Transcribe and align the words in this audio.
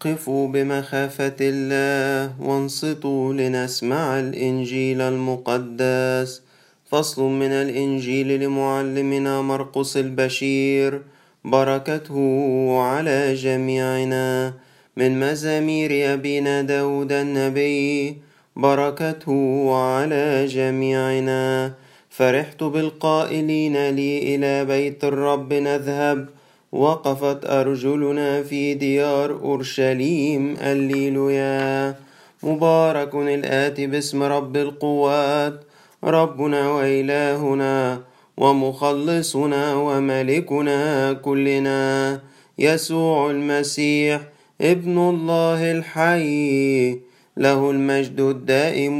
قفوا 0.00 0.48
بمخافة 0.48 1.36
الله 1.40 2.34
وانصتوا 2.40 3.32
لنسمع 3.32 4.18
الإنجيل 4.20 5.00
المقدس. 5.00 6.42
فصل 6.90 7.22
من 7.22 7.50
الإنجيل 7.50 8.40
لمعلمنا 8.40 9.42
مرقس 9.42 9.96
البشير. 9.96 11.02
بركته 11.44 12.78
على 12.80 13.34
جميعنا. 13.34 14.54
من 14.96 15.20
مزامير 15.20 16.14
أبينا 16.14 16.62
داود 16.62 17.12
النبي. 17.12 18.16
بركته 18.56 19.74
على 19.74 20.46
جميعنا. 20.46 21.72
فرحت 22.10 22.64
بالقائلين 22.64 23.90
لي 23.90 24.34
إلى 24.34 24.64
بيت 24.64 25.04
الرب 25.04 25.52
نذهب. 25.52 26.35
وقفت 26.76 27.44
أرجلنا 27.44 28.42
في 28.42 28.74
ديار 28.74 29.30
أورشليم 29.32 30.56
الليلويا 30.60 31.94
مبارك 32.42 33.14
الآتي 33.14 33.86
باسم 33.86 34.22
رب 34.22 34.56
القوات. 34.56 35.64
ربنا 36.04 36.70
وإلهنا 36.70 38.00
ومخلصنا 38.36 39.74
وملكنا 39.74 41.12
كلنا. 41.12 42.20
يسوع 42.58 43.30
المسيح 43.30 44.20
ابن 44.60 44.98
الله 44.98 45.72
الحي 45.72 46.90
له 47.36 47.70
المجد 47.70 48.20
الدائم 48.20 48.98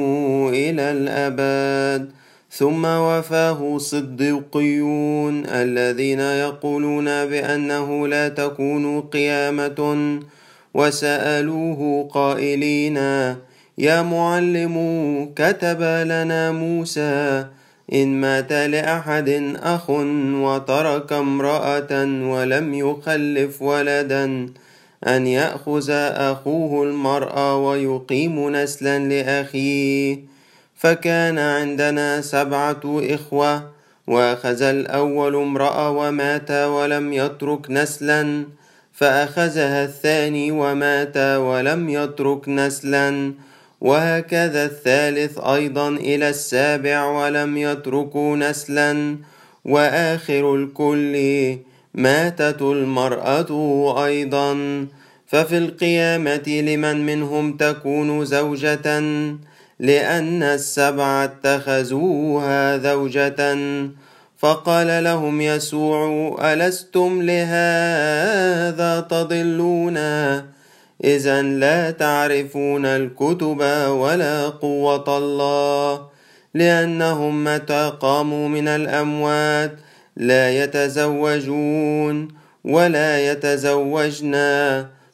إلى 0.48 0.82
الأبد. 0.96 2.25
ثم 2.58 2.84
وفاه 2.84 3.78
صديقيون 3.78 5.46
الذين 5.46 6.20
يقولون 6.20 7.04
بأنه 7.04 8.08
لا 8.08 8.28
تكون 8.28 9.00
قيامة. 9.00 10.20
وسألوه 10.76 12.08
قائلين 12.12 12.96
يا 13.78 14.02
معلم 14.02 14.76
كتب 15.36 15.82
لنا 15.82 16.52
موسى 16.52 17.46
إن 17.92 18.20
مات 18.20 18.52
لأحد 18.52 19.56
أخ 19.62 19.90
وترك 19.90 21.12
امرأة 21.12 21.92
ولم 22.32 22.74
يخلف 22.74 23.62
ولدا 23.62 24.24
أن 25.06 25.26
يأخذ 25.26 25.90
أخوه 26.30 26.82
المرأة 26.84 27.56
ويقيم 27.56 28.56
نسلا 28.56 28.98
لأخيه. 28.98 30.35
فكان 30.76 31.38
عندنا 31.38 32.20
سبعة 32.20 32.80
إخوة 32.86 33.70
وأخذ 34.06 34.62
الأول 34.62 35.36
امرأة 35.36 35.90
ومات 35.90 36.50
ولم 36.50 37.12
يترك 37.12 37.70
نسلا 37.70 38.44
فأخذها 38.92 39.84
الثاني 39.84 40.50
ومات 40.50 41.16
ولم 41.16 41.88
يترك 41.88 42.48
نسلا 42.48 43.32
وهكذا 43.80 44.64
الثالث 44.64 45.38
أيضا 45.38 45.88
إلى 45.88 46.28
السابع 46.28 47.04
ولم 47.04 47.56
يتركوا 47.56 48.36
نسلا 48.36 49.16
وآخر 49.64 50.54
الكل 50.54 51.16
ماتت 51.94 52.62
المرأة 52.62 53.50
أيضا. 54.04 54.54
ففي 55.26 55.58
القيامة 55.58 56.48
لمن 56.48 57.06
منهم 57.06 57.56
تكون 57.56 58.24
زوجة؟ 58.24 59.02
لأن 59.78 60.42
السبعة 60.42 61.24
اتخذوها 61.24 62.78
زوجة 62.78 63.58
فقال 64.38 65.04
لهم 65.04 65.40
يسوع 65.40 66.36
ألستم 66.52 67.22
لهذا 67.22 69.00
تضلون؟ 69.00 69.96
إذا 71.04 71.42
لا 71.42 71.90
تعرفون 71.90 72.86
الكتب 72.86 73.60
ولا 73.88 74.48
قوة 74.48 75.18
الله 75.18 76.06
لأنهم 76.54 77.44
متى 77.44 77.92
قاموا 78.00 78.48
من 78.48 78.68
الأموات 78.68 79.72
لا 80.16 80.64
يتزوجون 80.64 82.28
ولا 82.64 83.32
يتزوجن 83.32 84.34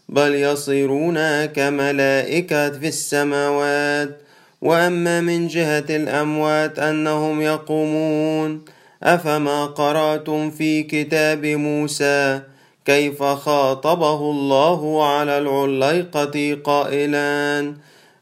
بل 0.09 0.34
يصيرون 0.34 1.44
كملائكة 1.44 2.71
في 2.71 2.89
السماوات. 2.89 4.23
وأما 4.62 5.21
من 5.21 5.47
جهة 5.47 5.84
الأموات 5.91 6.78
أنهم 6.78 7.41
يقومون. 7.41 8.65
أفما 9.03 9.67
قرأتم 9.67 10.50
في 10.50 10.83
كتاب 10.83 11.47
موسى؟ 11.47 12.41
كيف 12.84 13.23
خاطبه 13.23 14.21
الله 14.31 15.06
على 15.09 15.39
العليقة 15.39 16.59
قائلا 16.65 17.75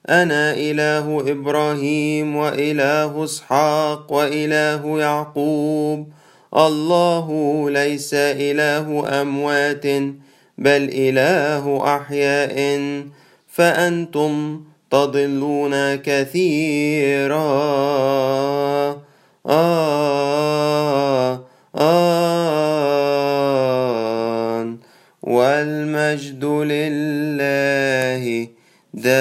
أنا 0.09 0.55
إله 0.55 1.21
إبراهيم 1.31 2.37
وإله 2.37 3.25
إسحاق 3.25 4.12
وإله 4.12 5.01
يعقوب. 5.01 6.09
الله 6.57 7.27
ليس 7.71 8.15
إله 8.15 9.21
أموات 9.22 9.87
بل 10.59 10.91
إله 10.93 11.97
أحياء. 11.97 12.81
فأنتم 13.49 14.61
تضلون 14.91 15.95
كثيرا. 15.95 17.51
آه 19.47 21.47
آه 21.77 22.41
والمجد 25.23 26.45
لله 26.45 28.49
دائما. 28.95 29.21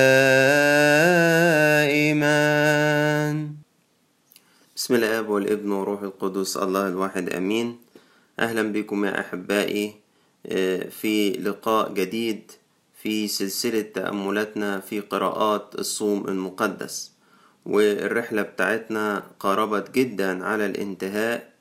بسم 4.75 4.95
الآب 4.95 5.29
والابن 5.29 5.71
وروح 5.71 6.01
القدس 6.01 6.57
الله 6.57 6.87
الواحد 6.87 7.29
آمين. 7.29 7.77
أهلا 8.39 8.73
بكم 8.73 9.05
يا 9.05 9.19
أحبائي 9.19 9.93
في 10.89 11.31
لقاء 11.43 11.93
جديد. 11.93 12.51
في 13.01 13.27
سلسلة 13.27 13.81
تأملاتنا 13.81 14.79
في 14.79 14.99
قراءات 14.99 15.75
الصوم 15.79 16.27
المقدس. 16.27 17.11
والرحلة 17.65 18.41
بتاعتنا 18.41 19.23
قاربت 19.39 19.91
جدا 19.91 20.45
على 20.45 20.65
الانتهاء. 20.65 21.53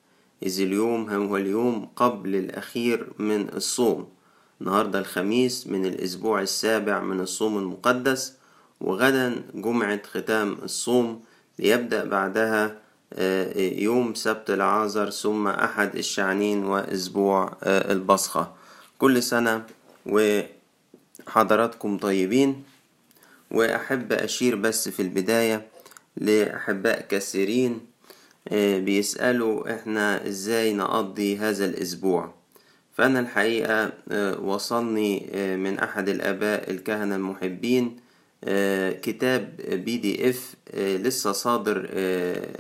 إذ 0.43 0.61
اليوم 0.61 1.11
هو 1.11 1.37
اليوم 1.37 1.89
قبل 1.97 2.37
الأخير 2.37 3.13
من 3.19 3.49
الصوم. 3.55 4.09
النهاردة 4.61 4.99
الخميس 4.99 5.67
من 5.67 5.87
الأسبوع 5.87 6.43
السابع 6.43 7.01
من 7.01 7.21
الصوم 7.21 7.59
المقدس. 7.59 8.35
وغدا 8.81 9.43
جمعة 9.55 10.03
ختام 10.03 10.59
الصوم. 10.63 11.23
ليبدأ 11.59 12.05
بعدها 12.05 12.77
يوم 13.57 14.15
سبت 14.15 14.51
العازر 14.51 15.11
ثم 15.11 15.49
أحد 15.49 15.97
الشعنين 15.97 16.65
وأسبوع 16.65 17.57
البصخة. 17.63 18.53
كل 18.99 19.23
سنة 19.23 19.67
وحضراتكم 21.27 21.99
طيبين 21.99 22.63
وأحب 23.51 24.13
أشير 24.13 24.57
بس 24.57 24.89
في 24.89 25.03
البداية 25.03 25.67
لأحباء 26.17 27.07
كثيرين 27.09 27.81
بيسألوا 28.53 29.75
إحنا 29.75 30.27
إزاي 30.27 30.73
نقضي 30.73 31.37
هذا 31.39 31.65
الأسبوع. 31.65 32.35
فأنا 32.97 33.21
الحقيقة 33.21 33.93
وصلني 34.43 35.31
من 35.57 35.79
أحد 35.79 36.09
الآباء 36.09 36.71
الكهنة 36.71 37.17
المحبين 37.17 37.97
كتاب 39.03 39.57
بي 39.85 39.97
دي 39.97 40.31
إف 40.31 40.55
لسه 40.75 41.33
صادر 41.33 41.89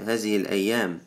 هذه 0.05 0.37
الأيام. 0.37 0.99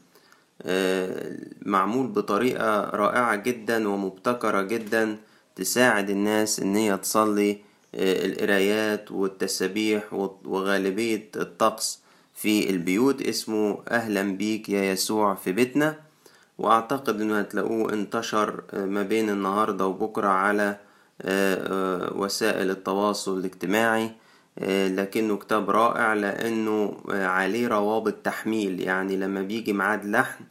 معمول 1.66 2.08
بطريقة 2.08 2.82
رائعة 2.82 3.36
جدا 3.36 3.88
ومبتكرة 3.90 4.62
جدا. 4.62 5.18
تساعد 5.62 6.10
الناس 6.10 6.60
إن 6.60 6.76
هي 6.76 6.98
تصلي 6.98 7.58
القرايات 7.96 9.12
والتسابيح 9.12 10.14
وغالبية 10.46 11.30
الطقس 11.36 12.00
في 12.36 12.70
البيوت. 12.70 13.22
اسمه 13.22 13.80
أهلا 13.90 14.24
بيك 14.38 14.70
يا 14.70 14.84
يسوع 14.92 15.36
في 15.36 15.52
بيتنا. 15.52 15.96
وأعتقد 16.58 17.22
إنه 17.22 17.40
هتلاقوه 17.40 17.94
انتشر 17.94 18.64
ما 18.74 19.04
بين 19.04 19.30
النهاردة 19.30 19.86
وبكرة 19.86 20.28
على 20.28 20.78
وسائل 22.16 22.70
التواصل 22.70 23.38
الاجتماعي. 23.38 24.12
لكنه 24.98 25.38
كتاب 25.38 25.70
رائع 25.70 26.14
لأنه 26.14 26.98
عليه 27.10 27.68
روابط 27.68 28.14
تحميل. 28.14 28.80
يعني 28.80 29.18
لما 29.18 29.42
بيجي 29.42 29.74
ميعاد 29.74 30.06
لحن 30.06 30.44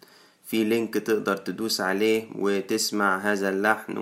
في 0.44 0.64
link 0.64 0.94
تقدر 0.94 1.36
تدوس 1.36 1.80
عليه 1.80 2.28
وتسمع 2.38 3.18
هذا 3.18 3.48
اللحن 3.48 3.96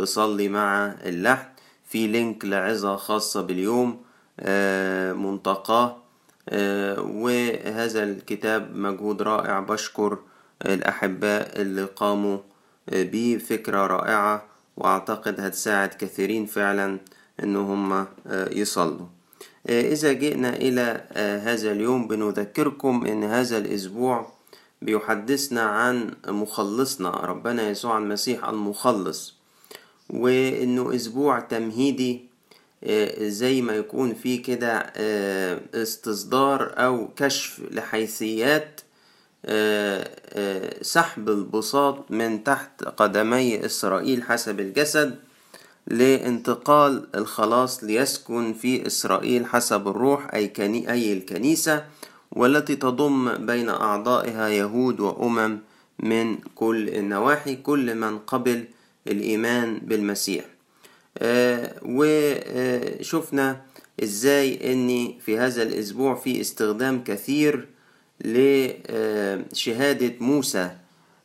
وتصلي 0.00 0.48
مع 0.48 0.94
اللحن 1.04 1.48
في 1.88 2.06
link 2.06 2.44
لعظة 2.44 2.96
خاصة 2.96 3.42
باليوم 3.42 4.00
منتقاه 5.26 5.96
وهذا 6.98 8.02
الكتاب 8.02 8.76
مجهود 8.76 9.22
رائع. 9.22 9.60
بشكر 9.60 10.18
الأحباء 10.66 11.60
اللي 11.60 11.84
قاموا 11.84 12.38
بيه. 12.92 13.38
فكرة 13.38 13.86
رائعة 13.86 14.44
وأعتقد 14.76 15.40
هتساعد 15.40 15.88
كثيرين 15.88 16.46
فعلا 16.46 16.98
إن 17.42 17.56
هم 17.56 18.06
يصلوا. 18.50 19.06
إذا 19.68 20.12
جئنا 20.12 20.56
إلى 20.56 21.04
هذا 21.44 21.72
اليوم 21.72 22.08
بنذكركم 22.08 23.06
إن 23.06 23.24
هذا 23.24 23.58
الأسبوع 23.58 24.32
بيحدثنا 24.82 25.62
عن 25.62 26.10
مخلصنا. 26.26 27.10
ربنا 27.10 27.68
يسوع 27.68 27.98
المسيح 27.98 28.48
المخلص. 28.48 29.39
وإنه 30.10 30.94
أسبوع 30.94 31.40
تمهيدي 31.40 32.30
زي 33.18 33.62
ما 33.62 33.72
يكون 33.72 34.14
في 34.14 34.38
كده 34.38 34.78
استصدار 35.74 36.72
أو 36.76 37.08
كشف 37.16 37.60
لحيثيات 37.70 38.80
سحب 40.82 41.28
البساط 41.28 42.10
من 42.10 42.44
تحت 42.44 42.84
قدمي 42.84 43.66
إسرائيل 43.66 44.22
حسب 44.22 44.60
الجسد 44.60 45.18
لانتقال 45.86 47.06
الخلاص 47.14 47.84
ليسكن 47.84 48.52
في 48.54 48.86
إسرائيل 48.86 49.46
حسب 49.46 49.88
الروح 49.88 50.34
أي, 50.34 50.48
كني 50.48 50.90
أي 50.92 51.12
الكنيسة 51.12 51.84
والتي 52.32 52.76
تضم 52.76 53.46
بين 53.46 53.68
أعضائها 53.68 54.48
يهود 54.48 55.00
وأمم 55.00 55.58
من 55.98 56.38
كل 56.54 56.88
النواحي 56.88 57.56
كل 57.56 57.94
من 57.94 58.18
قبل 58.18 58.64
الإيمان 59.10 59.78
بالمسيح. 59.78 60.44
وشفنا 61.82 63.60
إزاي 64.02 64.72
أن 64.72 65.14
في 65.20 65.38
هذا 65.38 65.62
الأسبوع 65.62 66.14
في 66.14 66.40
استخدام 66.40 67.04
كثير 67.04 67.68
لشهادة 68.24 70.12
موسى 70.20 70.70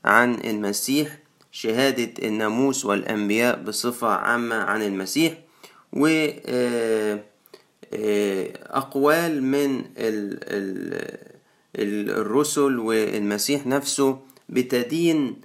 عن 0.05 0.33
المسيح 0.35 1.17
شهادة 1.51 2.27
الناموس 2.27 2.85
والأنبياء 2.85 3.63
بصفة 3.63 4.07
عامة 4.07 4.55
عن 4.55 4.81
المسيح 4.81 5.33
وأقوال 7.93 9.43
من 9.43 9.83
الرسل 11.75 12.79
والمسيح 12.79 13.67
نفسه 13.67 14.19
بتدين 14.49 15.35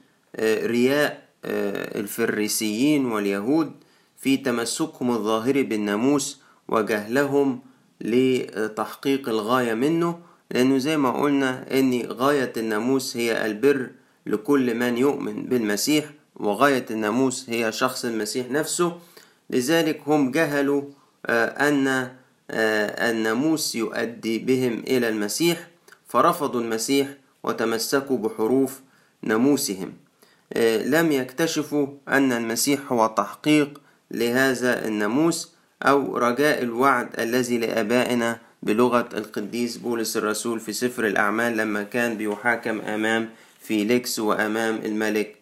رياء 0.43 1.20
الفريسيين 1.45 3.07
واليهود 3.07 3.73
في 4.17 4.37
تمسكهم 4.37 5.11
الظاهري 5.11 5.63
بالناموس 5.63 6.41
وجهلهم 6.69 7.61
لتحقيق 8.01 9.29
الغاية 9.29 9.75
منه 9.75 10.19
لأنه 10.51 10.79
زي 10.79 10.97
ما 10.97 11.11
قلنا 11.11 11.79
أن 11.79 12.03
غاية 12.07 12.53
الناموس 12.57 13.17
هي 13.17 13.47
البر 13.47 13.91
لكل 14.27 14.75
من 14.75 14.99
يؤمن 14.99 15.45
بالمسيح 15.47 16.05
وغاية 16.37 16.87
الناموس 16.91 17.51
هي 17.51 17.73
شخص 17.73 18.05
المسيح 18.05 18.51
نفسه. 18.51 18.99
لذلك 19.51 20.01
هم 20.07 20.31
جهلوا 20.31 20.83
أن 21.29 22.11
الناموس 22.51 23.75
يؤدي 23.75 24.39
بهم 24.39 24.79
إلى 24.79 25.09
المسيح 25.09 25.69
فرفضوا 26.09 26.61
المسيح 26.61 27.09
وتمسكوا 27.43 28.19
بحروف 28.19 28.81
ناموسهم. 29.23 29.93
لم 30.85 31.13
يكتشفوا 31.13 31.87
أن 32.09 32.33
المسيح 32.33 32.93
هو 32.93 33.07
تحقيق 33.07 33.81
لهذا 34.11 34.87
الناموس 34.89 35.55
أو 35.83 36.17
رجاء 36.17 36.63
الوعد 36.63 37.21
الذي 37.21 37.59
لآبائنا 37.59 38.39
بلغة 38.63 39.09
القديس 39.15 39.77
بولس 39.77 40.17
الرسول 40.17 40.61
في 40.61 40.73
سفر 40.73 41.07
الأعمال 41.07 41.57
لما 41.57 41.83
كان 41.83 42.17
بيحاكم 42.17 42.81
أمام 42.81 43.29
فيليكس 43.61 44.19
وأمام 44.19 44.81
الملك 44.85 45.37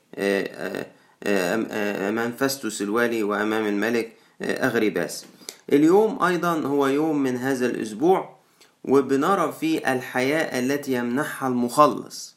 أمام 2.08 2.32
فاستوس 2.32 2.82
الوالي 2.82 3.22
وأمام 3.22 3.66
الملك 3.66 4.12
أغريباس. 4.42 5.26
اليوم 5.72 6.22
أيضا 6.22 6.60
هو 6.60 6.86
يوم 6.86 7.22
من 7.22 7.36
هذا 7.36 7.66
الأسبوع 7.66 8.38
وبنرى 8.84 9.54
فيه 9.60 9.92
الحياة 9.92 10.58
التي 10.60 10.92
يمنحها 10.92 11.48
المخلص. 11.48 12.36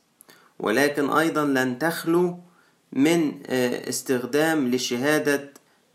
ولكن 0.59 1.09
أيضا 1.09 1.45
لن 1.45 1.79
تخلو 1.79 2.39
من 2.93 3.31
استخدام 3.87 4.71
لشهادة 4.71 5.49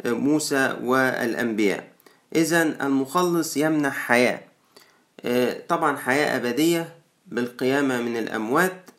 موسى 0.05 0.77
والأنبياء. 0.83 1.89
إذا 2.37 2.63
المخلص 2.87 3.57
يمنح 3.57 3.97
حياة. 3.97 4.41
طبعا 5.69 5.97
حياة 5.97 6.37
أبدية 6.37 6.95
بالقيامة 7.27 8.03
من 8.03 8.17
الأموات 8.17 8.91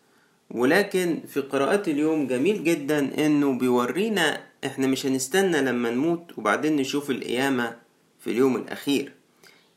ولكن 0.52 1.20
في 1.28 1.40
قراءات 1.42 1.88
اليوم 1.88 2.28
جميل 2.28 2.64
جدا 2.64 3.26
إنه 3.26 3.58
بيورينا 3.60 4.42
إحنا 4.66 4.88
مش 4.88 5.06
هنستنى 5.06 5.62
لما 5.62 5.92
نموت 5.92 6.38
وبعدين 6.38 6.76
نشوف 6.76 7.10
القيامة 7.10 7.76
في 8.20 8.32
اليوم 8.32 8.56
الأخير. 8.56 9.12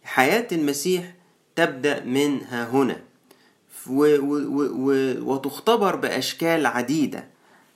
حياة 0.03 0.47
المسيح 0.53 1.15
تبدأ 1.57 2.05
من 2.05 2.41
ها 2.45 2.69
هنا 2.71 2.97
وتختبر 5.23 5.97
بأشكال 5.97 6.67
عديدة. 6.67 7.25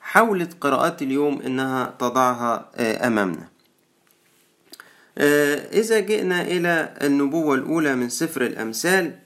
حاولت 0.04 0.56
قراءات 0.60 1.02
اليوم 1.02 1.42
إنها 1.42 1.94
تضعها 1.98 2.70
أمامنا. 3.06 3.48
إذا 5.72 6.00
جئنا 6.00 6.42
إلى 6.42 6.94
النبوة 7.02 7.54
الأولى 7.54 7.96
من 7.96 8.08
سفر 8.08 8.46
الأمثال 8.46 9.18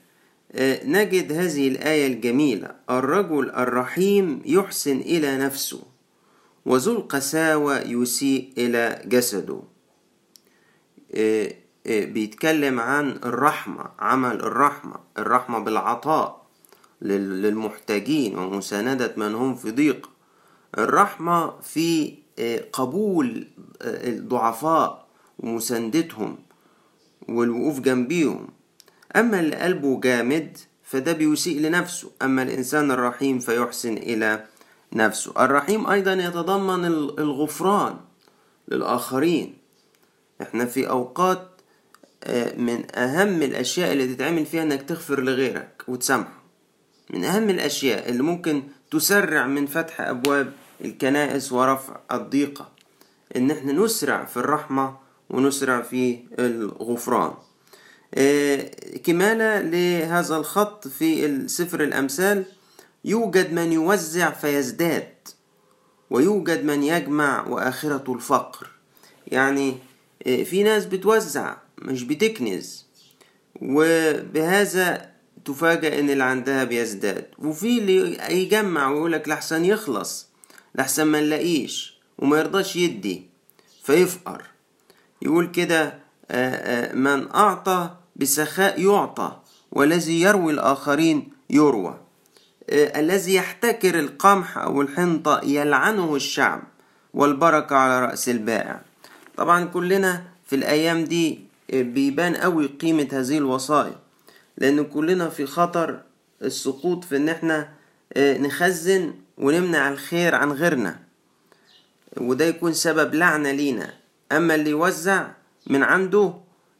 نجد 0.85 1.31
هذه 1.31 1.67
الآية 1.67 2.07
الجميلة 2.07 2.75
الرجل 2.89 3.49
الرحيم 3.49 4.41
يحسن 4.45 4.97
إلى 4.97 5.37
نفسه 5.37 5.81
وذو 6.65 6.91
القساوة 6.91 7.79
يسيء 7.79 8.53
إلى 8.57 9.01
جسده. 9.05 9.61
بيتكلم 11.85 12.79
عن 12.79 13.09
الرحمة 13.09 13.85
عمل 13.99 14.39
الرحمة 14.39 14.95
الرحمة 15.17 15.59
بالعطاء 15.59 16.45
للمحتاجين 17.01 18.37
ومساندة 18.37 19.13
من 19.17 19.35
هم 19.35 19.55
في 19.55 19.71
ضيق. 19.71 20.09
الرحمة 20.77 21.59
في 21.61 22.13
قبول 22.73 23.47
الضعفاء 23.81 25.07
ومساندتهم 25.39 26.37
والوقوف 27.29 27.79
جنبيهم. 27.79 28.47
أما 29.15 29.39
اللي 29.39 29.55
قلبه 29.55 29.99
جامد 29.99 30.57
فده 30.83 31.13
بيسيء 31.13 31.59
لنفسه. 31.59 32.11
أما 32.21 32.43
الإنسان 32.43 32.91
الرحيم 32.91 33.39
فيحسن 33.39 33.97
إلى 33.97 34.45
نفسه. 34.93 35.45
الرحيم 35.45 35.87
أيضا 35.87 36.13
يتضمن 36.13 36.85
الغفران 37.19 37.95
للآخرين. 38.67 39.57
إحنا 40.41 40.65
في 40.65 40.89
أوقات 40.89 41.47
من 42.57 42.95
أهم 42.95 43.41
الأشياء 43.41 43.93
اللي 43.93 44.15
تتعمل 44.15 44.45
فيها 44.45 44.63
إنك 44.63 44.81
تغفر 44.81 45.21
لغيرك 45.21 45.83
وتسامحه. 45.87 46.39
من 47.09 47.23
أهم 47.23 47.49
الأشياء 47.49 48.09
اللي 48.09 48.23
ممكن 48.23 48.63
تسرع 48.91 49.47
من 49.47 49.65
فتح 49.65 50.01
أبواب 50.01 50.53
الكنائس 50.85 51.51
ورفع 51.51 51.99
الضيقة 52.11 52.69
إن 53.35 53.51
إحنا 53.51 53.71
نسرع 53.73 54.25
في 54.25 54.37
الرحمة 54.37 54.97
ونسرع 55.29 55.81
في 55.81 56.19
الغفران. 56.39 57.33
كمالة 59.03 59.61
لهذا 59.61 60.37
الخط 60.37 60.87
في 60.87 61.47
سفر 61.47 61.83
الأمثال 61.83 62.45
يوجد 63.05 63.53
من 63.53 63.71
يوزع 63.71 64.31
فيزداد 64.31 65.13
ويوجد 66.09 66.63
من 66.65 66.83
يجمع 66.83 67.47
وآخرة 67.47 68.13
الفقر. 68.13 68.67
يعني 69.27 69.77
في 70.25 70.63
ناس 70.63 70.85
بتوزع 70.85 71.55
مش 71.77 72.03
بتكنز 72.03 72.85
وبهذا 73.61 75.09
تفاجأ 75.45 75.99
إن 75.99 76.09
اللي 76.09 76.23
عندها 76.23 76.63
بيزداد. 76.63 77.25
وفي 77.39 77.77
اللي 77.79 78.17
يجمع 78.43 78.89
ويقولك 78.91 79.27
لحسن 79.29 79.65
يخلص. 79.65 80.28
لحسن 80.75 81.03
ما 81.03 81.21
نلاقيش 81.21 81.93
وما 82.17 82.37
يرضاش 82.39 82.75
يدي 82.75 83.23
فيفقر. 83.83 84.43
يقول 85.21 85.47
كده 85.47 85.93
من 86.93 87.31
أعطى 87.35 87.95
بسخاء 88.15 88.81
يعطى 88.81 89.39
والذي 89.71 90.21
يروي 90.21 90.53
الآخرين 90.53 91.29
يروى. 91.49 91.99
الذي 92.71 93.33
يحتكر 93.33 93.99
القمح 93.99 94.57
أو 94.57 94.81
الحنطة 94.81 95.41
يلعنه 95.43 96.15
الشعب 96.15 96.61
والبركة 97.13 97.75
على 97.75 98.05
رأس 98.05 98.29
البائع. 98.29 98.81
طبعا 99.37 99.65
كلنا 99.65 100.23
في 100.47 100.55
الأيام 100.55 101.03
دي 101.03 101.39
بيبان 101.73 102.35
قوي 102.35 102.65
قيمة 102.67 103.07
هذه 103.11 103.37
الوصايا 103.37 103.95
لأن 104.57 104.83
كلنا 104.83 105.29
في 105.29 105.45
خطر 105.45 106.01
السقوط 106.41 107.03
في 107.03 107.17
إن 107.17 107.29
إحنا 107.29 107.69
نخزن 108.17 109.13
ونمنع 109.39 109.89
الخير 109.89 110.35
عن 110.35 110.51
غيرنا. 110.51 110.99
وده 112.17 112.45
يكون 112.45 112.73
سبب 112.73 113.15
لعنة 113.15 113.51
لينا. 113.51 113.93
أما 114.31 114.55
اللي 114.55 114.69
يوزع 114.69 115.27
من 115.67 115.83
عنده 115.83 116.33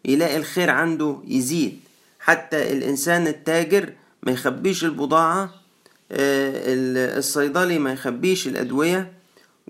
يلاقي 0.05 0.37
الخير 0.37 0.69
عنده 0.69 1.17
يزيد. 1.27 1.79
حتى 2.19 2.71
الإنسان 2.71 3.27
التاجر 3.27 3.93
ما 4.23 4.31
يخبيش 4.31 4.83
البضاعة 4.83 5.53
الصيدلي 6.11 7.79
ما 7.79 7.93
يخبيش 7.93 8.47
الأدوية 8.47 9.11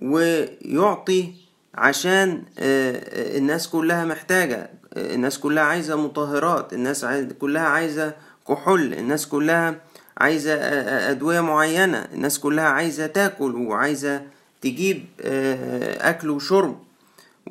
ويعطي 0.02 1.34
عشان 1.76 2.44
الناس 2.60 3.68
كلها 3.68 4.06
محتاجة. 4.06 4.70
الناس 4.98 5.40
كلها 5.40 5.64
عايزة 5.64 5.96
مطهرات 5.96 6.74
الناس 6.74 7.06
كلها 7.40 7.62
عايزة 7.62 8.14
كحول 8.48 8.94
الناس 8.94 9.28
كلها 9.28 9.76
عايزة 10.20 10.54
أدوية 11.12 11.42
معينة. 11.42 12.08
الناس 12.14 12.40
كلها 12.40 12.66
عايزة 12.66 13.08
تاكل 13.08 13.56
وعايزة 13.56 14.22
تجيب 14.62 15.06
أكل 16.02 16.30
وشرب 16.30 16.84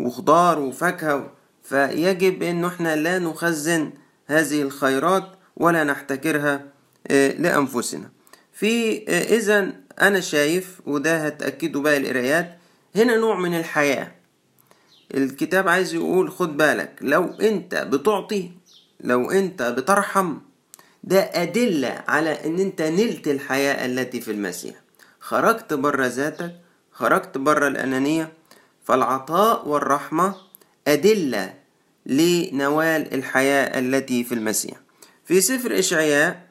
وخضار 0.01 0.59
وفاكهة. 0.59 1.31
فيجب 1.63 2.43
إن 2.43 2.65
إحنا 2.65 2.97
لا 2.97 3.19
نخزن 3.19 3.91
هذه 4.27 4.63
الخيرات 4.63 5.25
ولا 5.57 5.85
نحتكرها 5.85 6.63
لأنفسنا. 7.11 8.11
في 8.53 9.05
إذا 9.37 9.73
أنا 10.01 10.21
شايف 10.21 10.81
وده 10.87 11.27
هتأكدوا 11.27 11.83
بقى 11.83 11.97
القرايات 11.97 12.59
هنا 12.97 13.17
نوع 13.17 13.39
من 13.39 13.55
الحياة. 13.59 14.13
الكتاب 15.15 15.69
عايز 15.69 15.95
يقول 15.95 16.31
خد 16.31 16.57
بالك 16.57 16.99
لو 17.01 17.25
أنت 17.25 17.75
بتعطي 17.75 18.51
لو 19.01 19.31
أنت 19.31 19.63
بترحم 19.63 20.37
ده 21.05 21.21
أدلة 21.21 22.05
على 22.09 22.47
إن 22.47 22.59
أنت 22.59 22.83
نلت 22.83 23.29
الحياة 23.29 23.87
التي 23.87 24.21
في 24.21 24.31
المسيح. 24.31 24.75
خرجت 25.21 25.75
بره 25.75 26.07
ذاتك 26.07 26.55
خرجت 26.93 27.39
بره 27.39 27.69
الأنانية 27.69 28.33
فالعطاء 28.85 29.69
والرحمة 29.69 30.35
أدلة 30.89 31.55
لنوال 32.07 33.15
الحياة 33.15 33.79
التي 33.79 34.25
في 34.25 34.35
المسيح. 34.35 34.75
في 35.25 35.41
سفر 35.41 35.79
إشعياء 35.79 36.49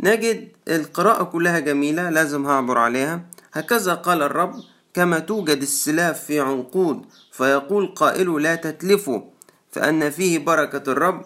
نجد 0.00 0.48
القراءة 0.68 1.22
كلها 1.24 1.58
جميلة 1.58 2.10
لازم 2.10 2.46
هعبر 2.46 2.78
عليها. 2.78 3.20
هكذا 3.52 3.94
قال 3.94 4.22
الرب 4.22 4.54
كما 4.94 5.18
توجد 5.18 5.62
السلاف 5.62 6.24
في 6.24 6.40
عنقود 6.40 7.04
فيقول 7.32 7.86
قائل 7.86 8.42
لا 8.42 8.54
تتلفوا 8.54 9.20
فأن 9.70 10.10
فيه 10.10 10.38
بركة 10.38 10.92
الرب 10.92 11.24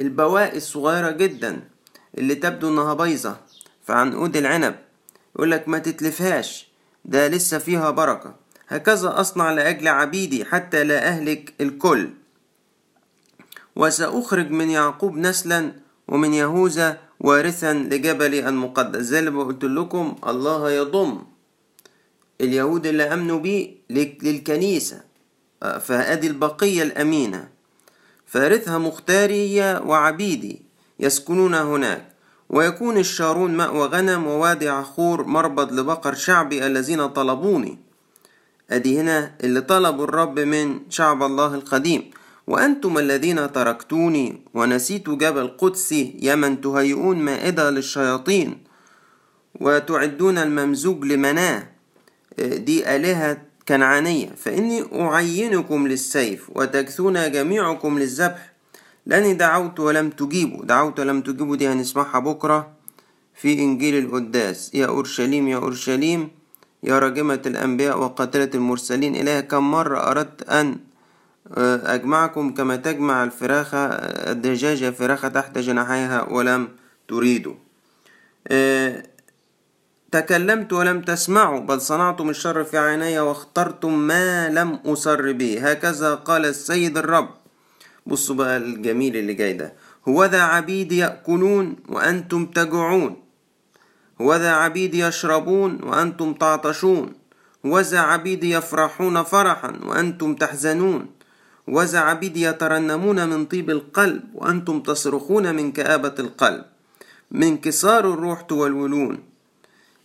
البواقي 0.00 0.56
الصغيرة 0.56 1.10
جدا. 1.10 1.60
اللي 2.18 2.34
تبدو 2.34 2.68
إنها 2.68 2.94
بايظة 2.94 3.36
فعنقود 3.82 4.36
العنب. 4.36 4.74
يقولك 5.36 5.68
ما 5.68 5.78
تتلفهاش 5.78 6.68
ده 7.04 7.28
لسه 7.28 7.58
فيها 7.58 7.90
بركة. 7.90 8.34
هكذا 8.68 9.20
أصنع 9.20 9.52
لأجل 9.52 9.88
عبيدي 9.88 10.44
حتى 10.44 10.84
لا 10.84 11.08
أهلك 11.08 11.54
الكل. 11.60 12.10
وسأخرج 13.76 14.50
من 14.50 14.70
يعقوب 14.70 15.16
نسلا 15.16 15.72
ومن 16.08 16.34
يهوذا 16.34 16.98
وارثا 17.20 17.72
لجبلي 17.72 18.48
المقدس. 18.48 19.00
زي 19.00 19.18
اللي 19.18 19.30
قلت 19.30 19.64
لكم 19.64 20.16
الله 20.26 20.70
يضم. 20.70 21.22
اليهود 22.40 22.86
اللي 22.86 23.02
أمنوا 23.02 23.38
بيه 23.38 23.74
للكنيسة 23.90 25.00
فأدي 25.60 26.26
البقية 26.26 26.82
الأمينة. 26.82 27.48
فارثها 28.26 28.78
مختاري 28.78 29.60
وعبيدي. 29.60 30.62
يسكنون 31.00 31.54
هناك. 31.54 32.06
ويكون 32.50 32.96
الشارون 32.98 33.56
مأوى 33.56 33.86
غنم 33.86 34.26
ووادي 34.26 34.68
عخور 34.68 35.24
مربض 35.24 35.72
لبقر 35.72 36.14
شعبي 36.14 36.66
الذين 36.66 37.06
طلبوني. 37.06 37.78
أدي 38.70 39.00
هنا 39.00 39.34
اللي 39.44 39.60
طلبوا 39.60 40.04
الرب 40.04 40.38
من 40.38 40.80
شعب 40.90 41.22
الله 41.22 41.54
القديم. 41.54 42.10
وأنتم 42.46 42.98
الذين 42.98 43.52
تركتوني 43.52 44.42
ونسيت 44.54 45.10
جبل 45.10 45.48
قدسي 45.58 46.16
يا 46.18 46.34
من 46.34 46.60
تهيئون 46.60 47.18
مائدة 47.18 47.70
للشياطين 47.70 48.58
وتعدون 49.60 50.38
الممزوج 50.38 51.04
لمناة. 51.04 51.68
دي 52.38 52.96
آلهة 52.96 53.42
كنعانية. 53.68 54.34
فإني 54.36 54.84
أعينكم 55.00 55.88
للسيف 55.88 56.50
وتكثون 56.54 57.32
جميعكم 57.32 57.98
للذبح 57.98 58.49
لأني 59.10 59.34
دعوت 59.34 59.80
ولم 59.80 60.10
تجيبوا 60.10 60.64
دعوت 60.64 61.00
ولم 61.00 61.20
تجيبوا 61.20 61.56
دي 61.56 61.68
هنسمعها 61.68 62.18
بكرة 62.18 62.70
في 63.34 63.58
إنجيل 63.58 64.04
القداس. 64.04 64.74
يا 64.74 64.86
أورشليم 64.86 65.48
يا 65.48 65.56
أورشليم 65.56 66.30
يا 66.82 66.98
راجمة 66.98 67.42
الأنبياء 67.46 67.98
وقاتلة 67.98 68.50
المرسلين. 68.54 69.14
إليها 69.14 69.40
كم 69.40 69.70
مرة 69.70 69.98
أردت 70.10 70.48
أن 70.50 70.76
أجمعكم 71.96 72.54
كما 72.54 72.76
تجمع 72.76 73.24
الفراخة 73.24 73.86
الدجاجة 74.30 74.90
فراخة 74.90 75.28
تحت 75.28 75.58
جناحيها 75.58 76.22
ولم 76.30 76.68
تريدوا. 77.08 77.54
تكلمت 80.12 80.72
ولم 80.72 81.02
تسمعوا 81.02 81.60
بل 81.60 81.80
صنعتم 81.80 82.30
الشر 82.30 82.64
في 82.64 82.78
عيني 82.78 83.20
واخترتم 83.20 83.98
ما 83.98 84.48
لم 84.48 84.78
أصر 84.86 85.32
به 85.32 85.70
هكذا 85.70 86.14
قال 86.14 86.46
السيد 86.46 86.98
الرب. 86.98 87.39
بصوا 88.06 88.36
بقى 88.36 88.56
الجميل 88.56 89.16
اللي 89.16 89.34
جاي 89.34 89.52
ده. 89.52 89.72
هوذا 90.08 90.42
عبيد 90.42 90.92
يأكلون 90.92 91.76
وأنتم 91.88 92.46
تجوعون. 92.46 93.16
هوذا 94.20 94.50
عبيد 94.50 94.94
يشربون 94.94 95.82
وأنتم 95.82 96.34
تعطشون. 96.34 97.12
هوذا 97.66 97.98
عبيد 97.98 98.44
يفرحون 98.44 99.22
فرحا 99.22 99.80
وأنتم 99.86 100.34
تحزنون. 100.34 101.06
وذا 101.68 101.98
عبيد 101.98 102.36
يترنمون 102.36 103.28
من 103.28 103.44
طيب 103.44 103.70
القلب 103.70 104.22
وأنتم 104.34 104.80
تصرخون 104.80 105.54
من 105.54 105.72
كآبة 105.72 106.14
القلب. 106.18 106.64
من 107.30 107.56
كسار 107.58 108.14
الروح 108.14 108.40
تولولون. 108.40 109.18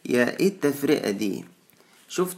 يا 0.06 0.40
إيه 0.40 0.48
التفرقة 0.48 1.12
دي؟ 1.12 1.46
شفت 2.08 2.38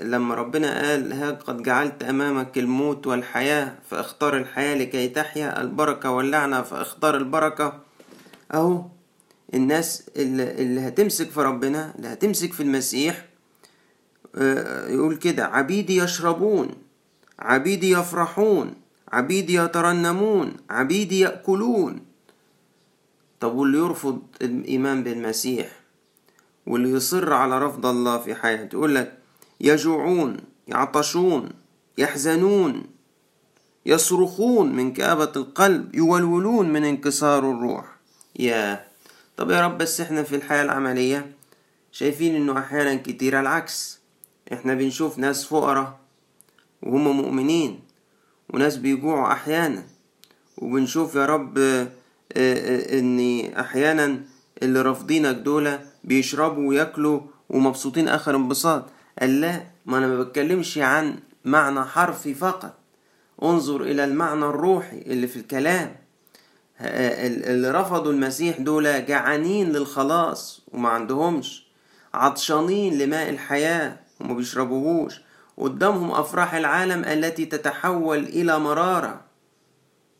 لما 0.00 0.34
ربنا 0.34 0.80
قال 0.88 1.12
ها 1.12 1.30
قد 1.30 1.62
جعلت 1.62 2.02
أمامك 2.02 2.58
الموت 2.58 3.06
والحياة 3.06 3.74
فاختار 3.90 4.36
الحياة 4.36 4.74
لكي 4.74 5.08
تحيا 5.08 5.60
البركة 5.60 6.10
واللعنة 6.10 6.62
فاختار 6.62 7.16
البركة. 7.16 7.80
أهو 8.54 8.84
الناس 9.54 10.10
اللي, 10.16 10.88
هتمسك 10.88 11.30
في 11.30 11.40
ربنا 11.40 11.94
اللي 11.96 12.08
هتمسك 12.08 12.52
في 12.52 12.62
المسيح 12.62 13.24
يقول 14.88 15.16
كده 15.16 15.46
عبيدي 15.46 15.96
يشربون 15.96 16.68
عبيدي 17.38 17.90
يفرحون 17.90 18.74
عبيدي 19.12 19.54
يترنمون 19.54 20.56
عبيدي 20.70 21.20
يأكلون. 21.20 22.00
طب 23.40 23.54
واللي 23.54 23.78
يرفض 23.78 24.22
الإيمان 24.42 25.02
بالمسيح؟ 25.02 25.68
واللي 26.66 26.90
يصر 26.90 27.32
على 27.32 27.58
رفض 27.58 27.86
الله 27.86 28.18
في 28.18 28.34
حياته 28.34 28.76
يقول 28.76 28.94
لك 28.94 29.18
يجوعون 29.64 30.36
يعطشون 30.68 31.48
يحزنون 31.98 32.82
يصرخون 33.86 34.72
من 34.72 34.92
كآبة 34.92 35.32
القلب 35.36 35.94
يولولون 35.94 36.72
من 36.72 36.84
انكسار 36.84 37.50
الروح. 37.50 37.84
يا 38.38 38.86
طب 39.36 39.50
يا 39.50 39.66
رب 39.66 39.78
بس 39.78 40.00
إحنا 40.00 40.22
في 40.22 40.36
الحياة 40.36 40.62
العملية 40.62 41.32
شايفين 41.92 42.34
إنه 42.34 42.58
أحيانا 42.58 42.94
كتير 42.94 43.40
العكس. 43.40 44.00
إحنا 44.52 44.74
بنشوف 44.74 45.18
ناس 45.18 45.44
فقراء 45.44 45.98
وهم 46.82 47.16
مؤمنين 47.16 47.80
وناس 48.50 48.76
بيجوعوا 48.76 49.32
أحيانا 49.32 49.82
وبنشوف 50.58 51.14
يا 51.14 51.26
رب 51.26 51.58
إن 52.36 53.40
أحيانا 53.58 54.20
اللي 54.62 54.82
رافضينك 54.82 55.36
دول 55.36 55.78
بيشربوا 56.04 56.68
وياكلوا 56.68 57.20
ومبسوطين 57.48 58.08
آخر 58.08 58.36
انبساط. 58.36 58.84
قال 59.20 59.40
لا 59.40 59.62
ما 59.86 59.98
أنا 59.98 60.06
ما 60.06 60.22
بتكلمش 60.22 60.78
عن 60.78 61.18
معنى 61.44 61.84
حرفي 61.84 62.34
فقط. 62.34 62.74
انظر 63.42 63.82
إلى 63.82 64.04
المعنى 64.04 64.44
الروحي 64.44 64.98
اللي 64.98 65.26
في 65.26 65.36
الكلام. 65.36 65.96
اللي 66.80 67.70
رفضوا 67.70 68.12
المسيح 68.12 68.60
دول 68.60 69.06
جعانين 69.06 69.72
للخلاص 69.72 70.62
وما 70.72 70.88
عندهمش. 70.88 71.66
عطشانين 72.14 72.98
لماء 72.98 73.30
الحياة 73.30 73.96
وما 74.20 74.34
بيشربوهوش. 74.34 75.20
قدامهم 75.58 76.10
أفراح 76.10 76.54
العالم 76.54 77.04
التي 77.04 77.46
تتحول 77.46 78.18
إلى 78.18 78.58
مرارة. 78.58 79.20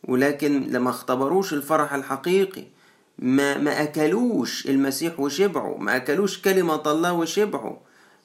ولكن 0.03 0.61
لما 0.69 0.89
اختبروش 0.89 1.53
الفرح 1.53 1.93
الحقيقي 1.93 2.63
ما, 3.19 3.57
ما 3.57 3.83
أكلوش 3.83 4.65
المسيح 4.67 5.19
وشبعوا 5.19 5.77
ما 5.79 5.95
أكلوش 5.95 6.41
كلمة 6.41 6.81
الله 6.91 7.13
وشبعوا 7.13 7.75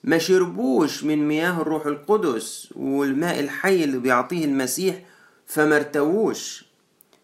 ما 0.05 0.19
شربوش 0.19 1.05
من 1.05 1.29
مياه 1.29 1.61
الروح 1.63 1.87
القدس 1.87 2.69
والماء 2.77 3.41
الحي 3.41 3.85
اللي 3.85 3.99
بيعطيه 3.99 4.45
المسيح 4.45 5.03
فما 5.47 5.77
ارتووش. 5.77 6.65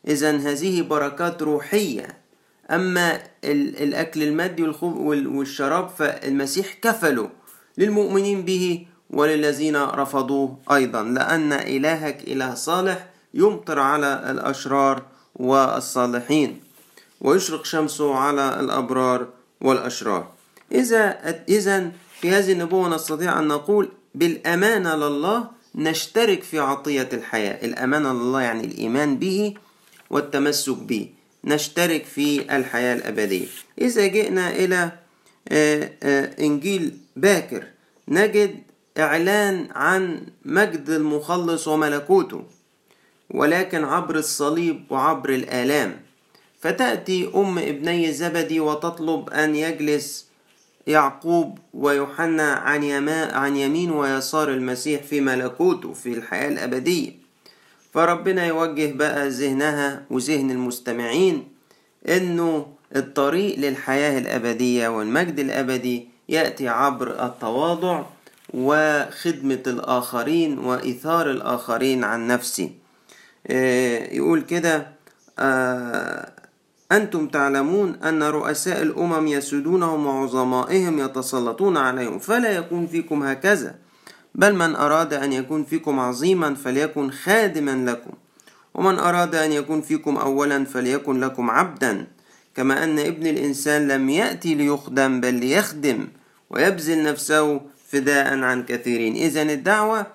إذا 0.09 0.37
هذه 0.37 0.83
بركات 0.83 1.43
روحية. 1.43 2.19
أما 2.71 3.23
الأكل 3.45 4.23
المادي 4.23 4.73
والشراب 4.83 5.89
فالمسيح 5.89 6.75
كفله 6.83 7.31
للمؤمنين 7.79 8.43
به 8.43 8.87
وللذين 9.11 9.77
رفضوه 9.77 10.59
أيضا 10.73 11.03
لأن 11.03 11.53
إلهك 11.53 12.29
إله 12.29 12.55
صالح 12.55 13.07
يمطر 13.35 13.79
على 13.79 14.31
الأشرار 14.31 15.03
والصالحين 15.35 16.61
ويشرق 17.21 17.65
شمسه 17.65 18.15
على 18.15 18.61
الأبرار 18.61 19.29
والأشرار. 19.61 20.29
إذا 20.73 21.19
إذا 21.49 21.93
في 22.21 22.31
هذه 22.31 22.53
النبوة 22.53 22.89
نستطيع 22.89 23.39
أن 23.39 23.49
نقول 23.49 23.89
بالأمانة 24.15 24.95
لله 24.97 25.51
نشترك 25.75 26.43
في 26.43 26.59
عطية 26.59 27.09
الحياة. 27.13 27.65
الأمانة 27.65 28.13
لله 28.13 28.41
يعني 28.41 28.65
الإيمان 28.65 29.19
به 29.19 29.55
والتمسك 30.11 30.77
به. 30.77 31.09
نشترك 31.45 32.05
في 32.05 32.57
الحياة 32.57 32.95
الأبدية. 32.95 33.47
إذا 33.79 34.07
جئنا 34.07 34.51
إلى 34.51 34.93
إنجيل 36.41 36.99
باكر 37.17 37.65
نجد 38.09 38.63
إعلان 38.99 39.69
عن 39.75 40.27
مجد 40.45 40.91
المخلص 40.91 41.69
وملكوته 41.69 42.45
ولكن 43.31 43.85
عبر 43.85 44.17
الصليب 44.19 44.85
وعبر 44.91 45.31
الآلام. 45.31 46.01
فتأتي 46.61 47.31
أم 47.35 47.59
ابني 47.59 48.13
زبدي 48.13 48.61
وتطلب 48.61 49.31
أن 49.31 49.57
يجلس 49.57 50.26
يعقوب 50.87 51.59
ويوحنا 51.75 52.53
عن, 52.53 52.83
يما 52.83 53.33
عن 53.33 53.57
يمين 53.57 53.91
ويسار 53.91 54.51
المسيح 54.51 55.03
في 55.03 55.21
ملكوته 55.21 55.93
في 55.93 56.13
الحياة 56.13 56.49
الأبدية. 56.49 57.13
فربنا 57.95 58.47
يوجه 58.47 58.93
بقى 58.93 59.29
ذهنها 59.29 60.03
وذهن 60.11 60.51
المستمعين 60.51 61.49
إنه 62.09 62.67
الطريق 62.97 63.59
للحياة 63.59 64.19
الأبدية 64.19 64.89
والمجد 64.89 65.39
الأبدي 65.39 66.09
يأتي 66.29 66.69
عبر 66.69 67.27
التواضع 67.27 68.03
وخدمة 68.55 69.63
الآخرين 69.67 70.59
وإثار 70.59 71.31
الآخرين 71.31 72.05
عن 72.05 72.27
نفسي. 72.27 72.73
يقول 74.13 74.41
كده 74.43 74.87
أنتم 76.93 77.29
تعلمون 77.29 77.95
أن 77.95 78.23
رؤساء 78.23 78.83
الأمم 78.83 79.27
يسودونهم 79.27 80.07
وعظمائهم 80.07 80.99
يتسلطون 80.99 81.77
عليهم 81.77 82.19
فلا 82.19 82.51
يكون 82.51 82.87
فيكم 82.87 83.23
هكذا. 83.23 83.75
بل 84.35 84.55
من 84.55 84.77
أراد 84.77 85.15
أن 85.15 85.33
يكون 85.33 85.65
فيكم 85.65 86.01
عظيما 86.01 86.55
فليكن 86.55 87.11
خادما 87.11 87.91
لكم 87.91 88.11
ومن 88.75 88.99
أراد 88.99 89.35
أن 89.35 89.53
يكون 89.53 89.81
فيكم 89.81 90.17
أولا 90.17 90.65
فليكن 90.65 91.21
لكم 91.21 91.51
عبدا. 91.51 92.07
كما 92.55 92.85
أن 92.85 92.99
ابن 92.99 93.27
الإنسان 93.27 93.89
لم 93.89 94.09
يأتي 94.09 94.55
ليخدم 94.55 95.21
بل 95.21 95.35
ليخدم 95.35 96.09
ويبذل 96.51 97.03
نفسه 97.03 97.61
فداء 97.89 98.39
عن 98.39 98.65
كثيرين. 98.65 99.15
إذا 99.15 99.43
الدعوة 99.43 100.07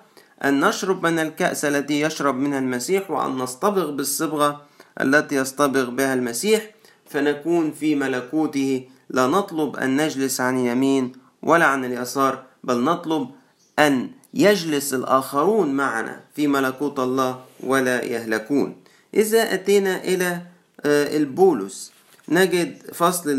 أن 0.44 0.60
نشرب 0.60 1.06
من 1.06 1.18
الكأس 1.18 1.64
التي 1.64 2.00
يشرب 2.00 2.34
منها 2.34 2.58
المسيح 2.58 3.10
وأن 3.10 3.30
نصطبغ 3.30 3.90
بالصبغة 3.90 4.71
التي 5.00 5.34
يصطبغ 5.34 5.90
بها 5.90 6.14
المسيح 6.14 6.70
فنكون 7.06 7.72
في 7.72 7.94
ملكوته. 7.94 8.88
لا 9.10 9.26
نطلب 9.26 9.76
أن 9.76 9.96
نجلس 9.96 10.40
عن 10.40 10.58
اليمين 10.58 11.12
ولا 11.42 11.64
عن 11.64 11.84
اليسار 11.84 12.42
بل 12.64 12.84
نطلب 12.84 13.30
أن 13.78 14.10
يجلس 14.34 14.94
الآخرون 14.94 15.74
معنا 15.74 16.20
في 16.34 16.46
ملكوت 16.46 16.98
الله 16.98 17.44
ولا 17.60 18.04
يهلكون. 18.04 18.76
إذا 19.14 19.54
أتينا 19.54 20.04
إلى 20.04 20.42
البولس. 20.86 21.92
نجد 22.28 22.76
فصل 22.94 23.30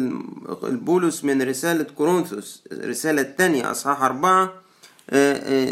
البولس 0.64 1.24
من 1.24 1.42
رسالة 1.42 1.84
كورنثوس 1.84 2.64
رسالة 2.74 3.22
الثانية 3.22 3.72
أصحاح 3.72 4.02
أربعة 4.02 4.54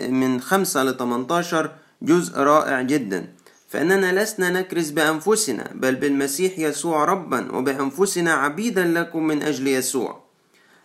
من 0.10 0.42
خمسة 0.42 0.84
لتمنتاشر 0.84 1.72
جزء 2.02 2.38
رائع 2.38 2.82
جدا. 2.82 3.28
فإننا 3.72 4.24
لسنا 4.24 4.50
نكرز 4.50 4.90
بأنفسنا 4.90 5.72
بل 5.74 5.96
بالمسيح 5.96 6.60
يسوع 6.60 7.06
ربا 7.06 7.56
وبأنفسنا 7.56 8.34
عبيدا 8.34 8.84
لكم 8.84 9.28
من 9.28 9.42
أجل 9.42 9.68
يسوع. 9.68 10.24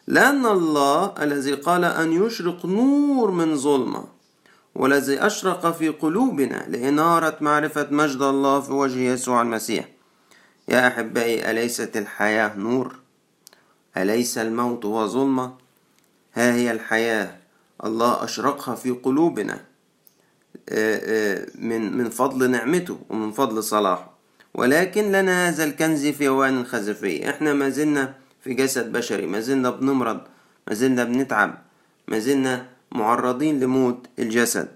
لأن 0.07 0.47
الله 0.47 1.15
الذي 1.23 1.53
قال 1.53 1.85
أن 1.85 2.13
يشرق 2.13 2.67
نور 2.67 3.31
من 3.31 3.57
ظلمة 3.57 4.05
والذي 4.75 5.27
أشرق 5.27 5.71
في 5.71 5.89
قلوبنا 5.89 6.67
لإنارة 6.69 7.37
معرفة 7.41 7.87
مجد 7.91 8.23
الله 8.23 8.61
في 8.61 8.73
وجه 8.73 8.99
يسوع 8.99 9.43
المسيح. 9.43 9.89
يا 10.69 10.89
أحبائي 10.89 11.51
أليست 11.51 11.97
الحياة 11.97 12.57
نور؟ 12.57 12.97
أليس 13.97 14.39
الموت 14.39 14.85
هو 14.85 15.07
ظلمة؟ 15.07 15.55
ها 16.35 16.55
هي 16.55 16.71
الحياة 16.71 17.37
الله 17.85 18.25
أشرقها 18.25 18.75
في 18.75 18.91
قلوبنا. 18.91 19.61
من 21.59 21.97
من 21.99 22.11
فضل 22.11 22.51
نعمته 22.51 22.99
ومن 23.11 23.33
فضل 23.33 23.63
صلاحه. 23.63 24.17
ولكن 24.55 25.13
لنا 25.13 25.49
هذا 25.49 25.65
الكنز 25.65 26.07
في 26.07 26.29
أوان 26.29 26.65
خزفية 26.67 27.31
إحنا 27.31 27.53
ما 27.53 27.69
زلنا 27.69 28.15
في 28.45 28.55
جسد 28.55 28.93
بشري 28.93 29.27
ما 29.27 29.41
زلنا 29.41 29.71
بنمرض 29.71 30.21
ما 30.69 30.75
زلنا 30.75 31.05
بنتعب 31.05 31.59
ما 32.09 32.19
زلنا 32.19 32.67
معرضين 32.93 33.61
لموت 33.61 34.07
الجسد. 34.19 34.69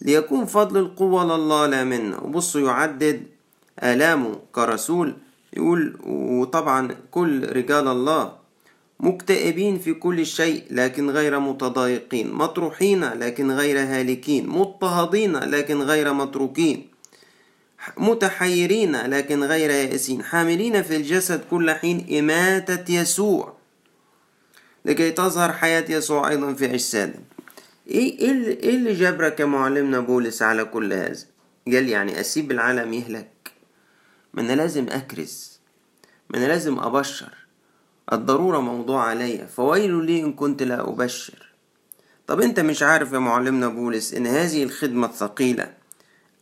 ليكون 0.00 0.46
فضل 0.46 0.76
القوة 0.76 1.24
لله 1.24 1.66
لا 1.66 1.84
منا 1.84 2.20
وبصوا 2.20 2.60
يعدد 2.60 3.22
آلامه 3.82 4.38
كرسول. 4.52 5.16
يقول 5.56 5.96
وطبعا 6.06 6.96
كل 7.10 7.56
رجال 7.56 7.88
الله 7.88 8.39
مكتئبين 9.00 9.78
في 9.78 9.94
كل 9.94 10.26
شيء 10.26 10.64
لكن 10.70 11.10
غير 11.10 11.40
متضايقين 11.40 12.32
مطروحين 12.32 13.04
لكن 13.04 13.50
غير 13.50 13.78
هالكين 13.78 14.46
مضطهدين 14.46 15.36
لكن 15.36 15.82
غير 15.82 16.12
متروكين 16.12 16.90
متحيرين 17.96 18.96
لكن 18.96 19.44
غير 19.44 19.70
يائسين 19.70 20.22
حاملين 20.22 20.82
في 20.82 20.96
الجسد 20.96 21.40
كل 21.50 21.70
حين 21.70 22.18
إماتة 22.18 22.92
يسوع. 22.92 23.56
لكي 24.84 25.10
تظهر 25.10 25.52
حياة 25.52 25.84
يسوع 25.88 26.28
أيضا 26.28 26.54
في 26.54 26.64
أجسادهم 26.64 27.24
إيه 27.88 28.30
اللي 28.70 28.94
جبرك 28.94 29.40
يا 29.40 29.44
معلمنا 29.44 30.00
بولس 30.00 30.42
على 30.42 30.64
كل 30.64 30.92
هذا؟ 30.92 31.24
قال 31.66 31.88
يعني 31.88 32.20
أسيب 32.20 32.50
العالم 32.50 32.92
يهلك. 32.92 33.52
ما 34.34 34.42
أنا 34.42 34.52
لازم 34.52 34.86
أكرز 34.88 35.60
ما 36.30 36.38
أنا 36.38 36.46
لازم 36.46 36.78
أبشر. 36.78 37.39
الضرورة 38.12 38.58
موضوع 38.58 39.02
عليا 39.02 39.46
فويل 39.46 40.04
لي 40.04 40.20
إن 40.20 40.32
كنت 40.32 40.62
لا 40.62 40.88
أبشر. 40.88 41.52
طب 42.26 42.40
أنت 42.40 42.60
مش 42.60 42.82
عارف 42.82 43.12
يا 43.12 43.18
معلمنا 43.18 43.68
بولس 43.68 44.14
إن 44.14 44.26
هذه 44.26 44.62
الخدمة 44.62 45.06
الثقيلة 45.06 45.72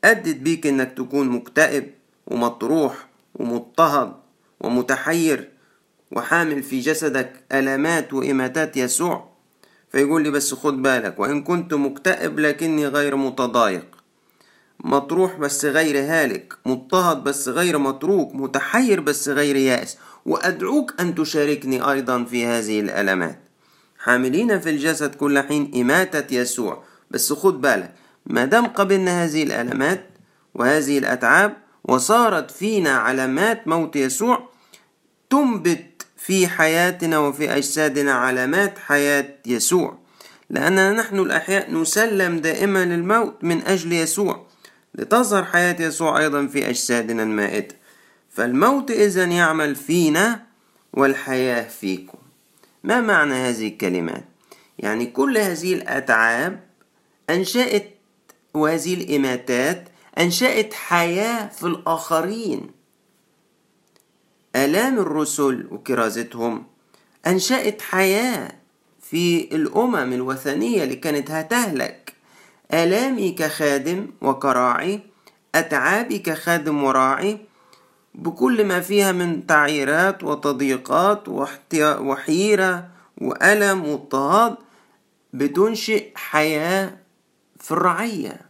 أدت 0.05 0.37
بيك 0.37 0.67
إنك 0.67 0.93
تكون 0.97 1.29
مكتئب 1.29 1.91
ومطروح 2.27 3.09
ومضطهد 3.35 4.13
ومتحير 4.61 5.49
وحامل 6.13 6.63
في 6.63 6.81
جسدك 6.81 7.33
ألامات 7.53 8.13
وإماتات 8.13 8.77
يسوع؟ 8.77 9.29
فيقول 9.93 10.23
لي 10.23 10.31
بس 10.31 10.55
خد 10.55 10.83
بالك 10.83 11.19
وإن 11.19 11.43
كنت 11.43 11.75
مكتئب 11.75 12.41
لكني 12.41 12.87
غير 12.87 13.17
متضايق. 13.17 13.98
مطروح 14.85 15.37
بس 15.37 15.65
غير 15.65 15.99
هالك 15.99 16.55
مضطهد 16.67 17.25
بس 17.25 17.49
غير 17.49 17.79
متروك 17.79 18.35
متحير 18.35 19.01
بس 19.01 19.29
غير 19.29 19.57
يائس. 19.57 19.99
وأدعوك 20.27 20.95
أن 21.01 21.15
تشاركني 21.15 21.91
أيضا 21.91 22.25
في 22.25 22.47
هذه 22.47 22.81
الألمات. 22.81 23.39
حاملين 23.99 24.61
في 24.61 24.71
الجسد 24.71 25.15
كل 25.15 25.39
حين 25.39 25.71
إماتة 25.75 26.35
يسوع. 26.35 26.83
بس 27.11 27.33
خد 27.33 27.61
بالك 27.61 27.95
ما 28.27 28.45
دام 28.45 28.67
قبلنا 28.67 29.25
هذه 29.25 29.43
الألمات 29.43 30.07
وهذه 30.55 30.99
الأتعاب 30.99 31.57
وصارت 31.85 32.51
فينا 32.51 32.91
علامات 32.91 33.69
موت 33.69 33.97
يسوع 33.97 34.49
تنبت 35.31 36.07
في 36.17 36.49
حياتنا 36.49 37.19
وفي 37.19 37.57
أجسادنا 37.57 38.13
علامات 38.13 38.79
حياة 38.79 39.35
يسوع. 39.47 39.99
لأننا 40.51 40.93
نحن 40.93 41.19
الأحياء 41.19 41.73
نسلم 41.73 42.39
دائما 42.39 42.85
للموت 42.85 43.45
من 43.45 43.63
أجل 43.63 43.93
يسوع. 43.93 44.48
لتظهر 44.95 45.45
حياة 45.45 45.83
يسوع 45.83 46.19
أيضا 46.19 46.47
في 46.47 46.69
أجسادنا 46.69 47.23
المائتة 47.23 47.75
فالموت 48.31 48.91
إذا 48.91 49.25
يعمل 49.25 49.75
فينا 49.75 50.47
والحياة 50.93 51.69
فيكم. 51.69 52.19
ما 52.85 53.01
معنى 53.01 53.35
هذه 53.35 53.69
الكلمات؟ 53.69 54.25
يعني 54.79 55.07
كل 55.07 55.39
هذه 55.39 55.75
الأتعاب 55.75 56.61
أنشأت 57.31 57.91
وهذه 58.55 58.95
الإماتات 58.95 59.89
أنشأت 60.19 60.75
حياة 60.75 61.49
في 61.49 61.67
الآخرين. 61.67 62.71
آلام 64.57 64.99
الرسل 64.99 65.67
وكرازتهم 65.71 66.67
أنشأت 67.27 67.83
حياة 67.83 68.53
في 69.01 69.49
الأمم 69.57 70.13
الوثنية 70.13 70.83
اللي 70.85 70.97
كانت 70.97 71.31
هتهلك. 71.31 72.08
آلامي 72.75 73.31
كخادم 73.33 74.07
وكراعي 74.21 75.01
أتعابي 75.55 76.19
كخادم 76.19 76.85
وراعي 76.85 77.39
بكل 78.15 78.65
ما 78.65 78.81
فيها 78.81 79.13
من 79.13 79.47
تعييرات 79.47 80.25
وتضييقات 80.25 81.29
وحيرة 81.83 82.89
وألم 83.21 83.85
واضطهاد 83.85 84.57
بتنشئ 85.33 86.11
حياة 86.15 86.97
في 87.61 87.71
الرعية. 87.71 88.41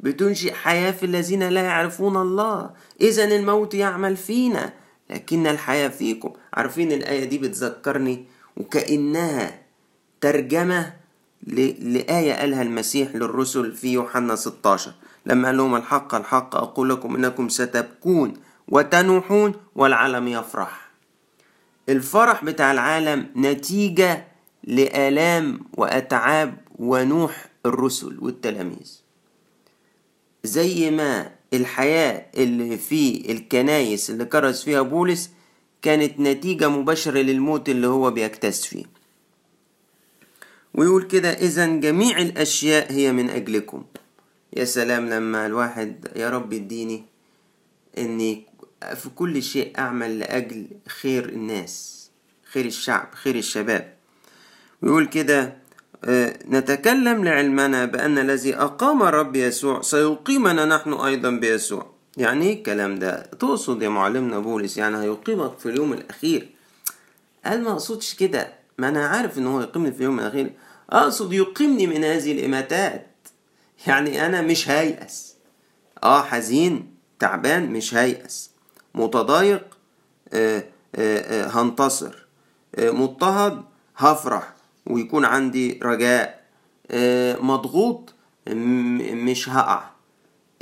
بتنشئ 0.00 0.52
حياة 0.54 0.90
في 0.90 1.06
الذين 1.06 1.42
لا 1.48 1.62
يعرفون 1.62 2.16
الله. 2.16 2.70
إذا 3.00 3.24
الموت 3.24 3.74
يعمل 3.74 4.16
فينا 4.16 4.72
لكن 5.10 5.46
الحياة 5.46 5.88
فيكم. 5.88 6.32
عارفين 6.54 6.92
الآية 6.92 7.24
دي 7.24 7.38
بتذكرني؟ 7.38 8.24
وكأنها 8.56 9.62
ترجمة 10.20 10.92
لآية 11.46 12.32
قالها 12.32 12.62
المسيح 12.62 13.14
للرسل 13.16 13.72
في 13.72 13.92
يوحنا 13.92 14.36
16 14.36 14.92
لما 15.26 15.48
قال 15.48 15.56
لهم 15.56 15.74
الحق 15.74 16.14
الحق 16.14 16.56
أقول 16.56 16.88
لكم 16.90 17.14
إنكم 17.16 17.48
ستبكون 17.48 18.32
وتنوحون 18.68 19.52
والعالم 19.74 20.28
يفرح. 20.28 20.90
الفرح 21.88 22.44
بتاع 22.44 22.72
العالم 22.72 23.26
نتيجة 23.36 24.24
لآلام 24.64 25.60
وأتعاب 25.76 26.56
ونوح 26.78 27.46
الرسل 27.66 28.18
والتلاميذ. 28.20 29.00
زي 30.44 30.90
ما 30.90 31.30
الحياة 31.54 32.26
اللي 32.36 32.76
في 32.78 33.32
الكنايس 33.32 34.10
اللي 34.10 34.24
كرز 34.24 34.62
فيها 34.62 34.82
بولس 34.82 35.30
كانت 35.82 36.20
نتيجة 36.20 36.68
مباشرة 36.68 37.18
للموت 37.18 37.68
اللي 37.68 37.86
هو 37.86 38.10
بيجتاز 38.10 38.66
فيه. 38.66 38.84
ويقول 40.74 41.02
كده 41.02 41.30
إذا 41.30 41.66
جميع 41.66 42.18
الأشياء 42.18 42.92
هي 42.92 43.12
من 43.12 43.30
أجلكم. 43.30 43.84
يا 44.56 44.64
سلام 44.64 45.08
لما 45.08 45.46
الواحد 45.46 46.08
يا 46.16 46.30
رب 46.30 46.52
اديني 46.52 47.04
إني 47.98 48.46
في 48.94 49.08
كل 49.08 49.42
شيء 49.42 49.78
أعمل 49.78 50.18
لأجل 50.18 50.66
خير 50.88 51.28
الناس 51.28 52.04
خير 52.52 52.64
الشعب 52.66 53.08
خير 53.14 53.34
الشباب. 53.34 53.94
ويقول 54.82 55.06
كده 55.06 55.56
نتكلم 56.50 57.24
لعلمنا 57.24 57.84
بأن 57.84 58.18
الذي 58.18 58.56
أقام 58.56 59.02
الرب 59.02 59.36
يسوع 59.36 59.82
سيقيمنا 59.82 60.64
نحن 60.64 60.92
أيضا 60.92 61.30
بيسوع. 61.30 61.94
يعني 62.16 62.46
إيه 62.46 62.58
الكلام 62.58 62.98
ده؟ 62.98 63.22
تقصد 63.22 63.82
يا 63.82 63.88
معلمنا 63.88 64.38
بولس 64.38 64.76
يعني 64.76 64.98
هيقيمك 64.98 65.58
في 65.58 65.66
اليوم 65.68 65.92
الأخير. 65.92 66.48
قال 67.44 67.62
ما 67.62 67.72
أقصدش 67.72 68.14
كده؟ 68.14 68.63
ما 68.78 68.88
أنا 68.88 69.06
عارف 69.06 69.38
إن 69.38 69.46
هو 69.46 69.60
يقيمني 69.60 69.92
في 69.92 69.98
اليوم 69.98 70.20
الأخير. 70.20 70.52
أقصد 70.90 71.32
يقيمني 71.32 71.86
من 71.86 72.04
هذه 72.04 72.32
الإماتات. 72.32 73.06
يعني 73.86 74.26
أنا 74.26 74.42
مش 74.42 74.70
هيأس. 74.70 75.34
آه 76.02 76.22
حزين 76.22 76.94
تعبان 77.18 77.70
مش 77.72 77.94
هيأس. 77.94 78.50
متضايق 78.94 79.64
آه 80.32 80.64
آه 80.94 81.44
آه 81.44 81.46
هنتصر. 81.46 82.26
مضطهد 82.78 83.62
هفرح 83.96 84.54
ويكون 84.86 85.24
عندي 85.24 85.80
رجاء. 85.82 86.44
مضغوط 87.42 88.14
مش 88.50 89.48
هقع. 89.48 89.84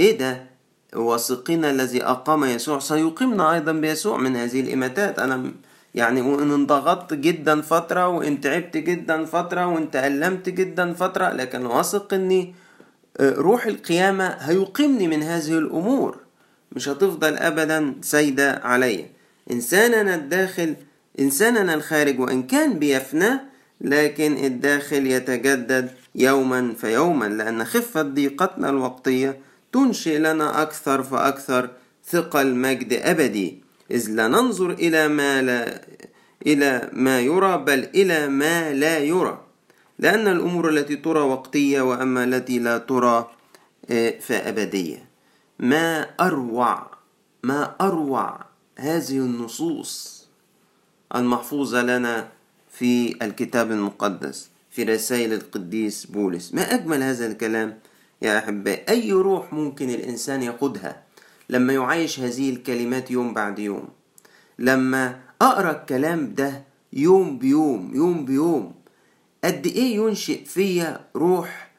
إيه 0.01 0.19
ده؟ 0.19 0.47
واثقين 0.95 1.65
الذي 1.65 2.05
أقام 2.05 2.45
يسوع. 2.45 2.79
سيقيمنا 2.79 3.53
أيضا 3.53 3.73
بيسوع 3.73 4.17
من 4.17 4.37
هذه 4.37 4.61
الإماتات. 4.61 5.19
أنا 5.19 5.53
يعني 5.95 6.21
وإن 6.21 6.51
انضغطت 6.51 7.15
جدا 7.15 7.61
فترة 7.61 8.09
وإن 8.09 8.41
تعبت 8.41 8.77
جدا 8.77 9.25
فترة 9.25 9.67
وإن 9.67 9.91
تألمت 9.91 10.49
جدا 10.49 10.93
فترة 10.93 11.29
لكن 11.31 11.67
واثق 11.67 12.15
إني 12.15 12.55
روح 13.21 13.67
القيامة 13.67 14.27
هيقيمني 14.27 15.09
من 15.09 15.23
هذه 15.23 15.59
الأمور 15.59 16.17
مش 16.73 16.89
هتفضل 16.89 17.37
ابدا 17.37 17.95
سيدة 18.03 18.61
عليا 18.65 19.07
إنساننا 19.51 20.15
الداخل 20.15 20.75
إنساننا 21.21 21.75
الخارج 21.75 22.21
وإن 22.21 22.43
كان 22.43 22.79
بيفنى 22.79 23.41
لكن 23.81 24.45
الداخل 24.45 25.07
يتجدد 25.07 25.91
يوما 26.15 26.75
فيوما 26.79 27.25
لأن 27.25 27.65
خفة 27.65 28.03
ضيقتنا 28.03 28.69
الوقتية 28.71 29.39
تنشئ 29.73 30.19
لنا 30.19 30.63
أكثر 30.63 31.03
فأكثر 31.03 31.71
ثقل 32.07 32.55
مجد 32.55 32.93
أبدي. 32.93 33.62
إذ 33.93 34.11
لا 34.11 34.29
ننظر 34.29 34.71
إلى 34.71 35.09
ما 35.09 35.43
لا 35.43 35.85
إلى 36.47 36.91
ما 36.93 37.21
يرى 37.21 37.59
بل 37.59 37.89
إلى 37.95 38.29
ما 38.29 38.73
لا 38.73 38.99
يرى. 38.99 39.45
لأن 39.99 40.29
الأمور 40.29 40.69
التي 40.69 40.97
ترى 40.97 41.21
وقتية 41.21 41.81
وأما 41.81 42.25
التي 42.25 42.59
لا 42.59 42.79
ترى 42.79 43.31
فأبدية. 44.21 45.09
ما 45.59 46.03
أروع 46.21 46.91
ما 47.43 47.75
أروع 47.81 48.41
هذه 48.79 49.19
النصوص 49.19 50.23
المحفوظة 51.15 51.83
لنا 51.83 52.29
في 52.71 53.17
الكتاب 53.23 53.71
المقدس 53.71 54.51
في 54.71 54.83
رسائل 54.83 55.33
القديس 55.33 56.07
بولس. 56.07 56.55
ما 56.55 56.75
أجمل 56.75 57.03
هذا 57.03 57.27
الكلام 57.27 57.79
يا 58.23 58.39
أحبائي؟ 58.39 58.85
أي 58.89 59.13
روح 59.13 59.53
ممكن 59.53 59.91
الإنسان 59.91 60.43
يقودها؟ 60.43 61.03
لما 61.49 61.73
يعيش 61.73 62.21
هذه 62.21 62.51
الكلمات 62.51 63.11
يوم 63.11 63.35
بعد 63.35 63.59
يوم 63.59 63.89
لما 64.59 65.21
أقرأ 65.43 65.71
الكلام 65.71 66.35
ده 66.35 66.65
يوم 66.93 67.39
بيوم 67.39 67.91
يوم 67.95 68.25
بيوم 68.25 68.75
قد 69.45 69.67
إيه 69.67 69.97
ينشئ 69.97 70.45
فيا 70.45 71.01
روح 71.17 71.71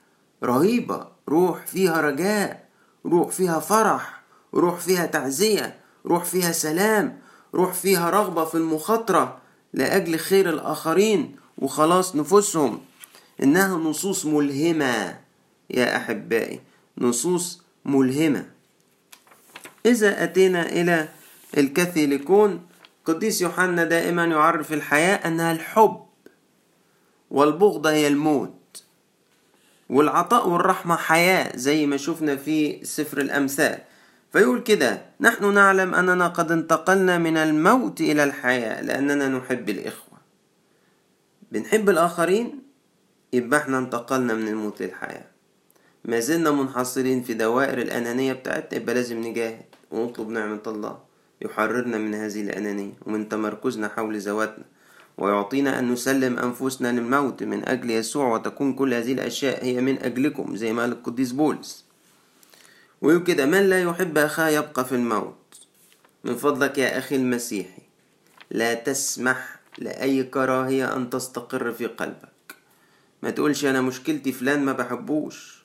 رهيبة 0.43 1.07
روح 1.29 1.65
فيها 1.65 2.01
رجاء 2.01 2.67
روح 3.05 3.29
فيها 3.29 3.59
فرح 3.59 4.21
روح 4.53 4.79
فيها 4.79 5.05
تعزية 5.05 5.75
روح 6.05 6.23
فيها 6.25 6.51
سلام 6.51 7.19
روح 7.55 7.73
فيها 7.73 8.09
رغبة 8.09 8.45
في 8.45 8.55
المخاطرة 8.55 9.37
لأجل 9.73 10.19
خير 10.19 10.49
الآخرين 10.49 11.35
وخلاص 11.57 12.15
نفوسهم. 12.15 12.79
إنها 13.43 13.77
نصوص 13.77 14.25
ملهمة 14.25 15.19
يا 15.69 15.97
أحبائي 15.97 16.59
نصوص 16.97 17.61
ملهمة. 17.85 18.45
إذا 19.85 20.23
أتينا 20.23 20.69
إلى 20.69 21.07
الكاثوليكون 21.57 22.61
قديس 23.05 23.41
يوحنا 23.41 23.83
دائما 23.83 24.25
يعرف 24.25 24.73
الحياة 24.73 25.15
أنها 25.27 25.51
الحب 25.51 26.05
والبغضة 27.31 27.91
هي 27.91 28.07
الموت 28.07 28.83
والعطاء 29.89 30.49
والرحمة 30.49 30.95
حياة 30.95 31.57
زي 31.57 31.85
ما 31.85 31.97
شفنا 31.97 32.35
في 32.35 32.85
سفر 32.85 33.21
الأمثال. 33.21 33.79
فيقول 34.33 34.59
كده 34.59 35.01
نحن 35.21 35.53
نعلم 35.53 35.95
أننا 35.95 36.27
قد 36.27 36.51
انتقلنا 36.51 37.17
من 37.17 37.37
الموت 37.37 38.01
إلى 38.01 38.23
الحياة 38.23 38.81
لأننا 38.81 39.27
نحب 39.27 39.69
الإخوة. 39.69 40.17
بنحب 41.51 41.89
الآخرين؟ 41.89 42.59
يبقى 43.33 43.59
إحنا 43.59 43.77
انتقلنا 43.77 44.33
من 44.33 44.47
الموت 44.47 44.81
للحياة. 44.81 45.25
ما 46.05 46.19
زلنا 46.19 46.51
منحصرين 46.51 47.23
في 47.23 47.33
دوائر 47.33 47.77
الأنانية 47.81 48.33
بتاعتنا 48.33 48.79
يبقى 48.81 48.95
لازم 48.95 49.21
نجاهد. 49.21 49.65
ونطلب 49.93 50.29
نعمة 50.29 50.65
الله. 50.67 50.97
يحررنا 51.41 51.97
من 51.97 52.15
هذه 52.15 52.41
الأنانية 52.41 52.93
ومن 53.05 53.29
تمركزنا 53.29 53.87
حول 53.87 54.19
ذواتنا. 54.19 54.65
ويعطينا 55.17 55.79
أن 55.79 55.91
نسلم 55.91 56.39
أنفسنا 56.39 56.91
للموت 56.91 57.43
من 57.43 57.69
أجل 57.69 57.91
يسوع 57.91 58.33
وتكون 58.33 58.73
كل 58.73 58.93
هذه 58.93 59.13
الأشياء 59.13 59.65
هي 59.65 59.81
من 59.81 60.01
أجلكم 60.01 60.55
زي 60.55 60.73
ما 60.73 60.81
قال 60.81 60.91
القديس 60.91 61.31
بولس. 61.31 61.85
ويقول 63.01 63.23
كده 63.23 63.45
من 63.45 63.69
لا 63.69 63.81
يحب 63.81 64.17
أخاه 64.17 64.49
يبقى 64.49 64.85
في 64.85 64.95
الموت. 64.95 65.35
من 66.23 66.35
فضلك 66.35 66.77
يا 66.77 66.97
أخي 66.97 67.15
المسيحي 67.15 67.81
لا 68.51 68.73
تسمح 68.73 69.59
لأي 69.77 70.23
كراهية 70.23 70.95
أن 70.95 71.09
تستقر 71.09 71.71
في 71.71 71.85
قلبك. 71.85 72.55
ما 73.23 73.29
تقولش 73.29 73.65
أنا 73.65 73.81
مشكلتي 73.81 74.31
فلان 74.31 74.65
ما 74.65 74.73
بحبوش. 74.73 75.62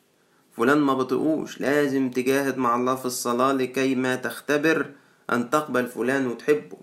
فلان 0.58 0.78
ما 0.78 0.94
بطيقوش. 0.94 1.60
لازم 1.60 2.10
تجاهد 2.10 2.58
مع 2.58 2.76
الله 2.76 2.94
في 2.94 3.06
الصلاة 3.06 3.52
لكي 3.52 3.94
ما 3.94 4.16
تختبر 4.16 4.90
أن 5.32 5.50
تقبل 5.50 5.86
فلان 5.86 6.26
وتحبه. 6.26 6.78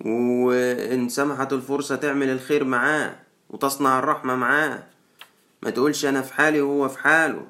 وإن 0.00 1.08
سمحت 1.08 1.52
الفرصة 1.52 1.96
تعمل 1.96 2.28
الخير 2.28 2.64
معاه 2.64 3.16
وتصنع 3.50 3.98
الرحمة 3.98 4.36
معاه. 4.36 4.82
ما 5.62 5.70
تقولش 5.70 6.04
أنا 6.04 6.22
في 6.22 6.34
حالي 6.34 6.60
وهو 6.60 6.88
في 6.88 6.98
حاله. 6.98 7.46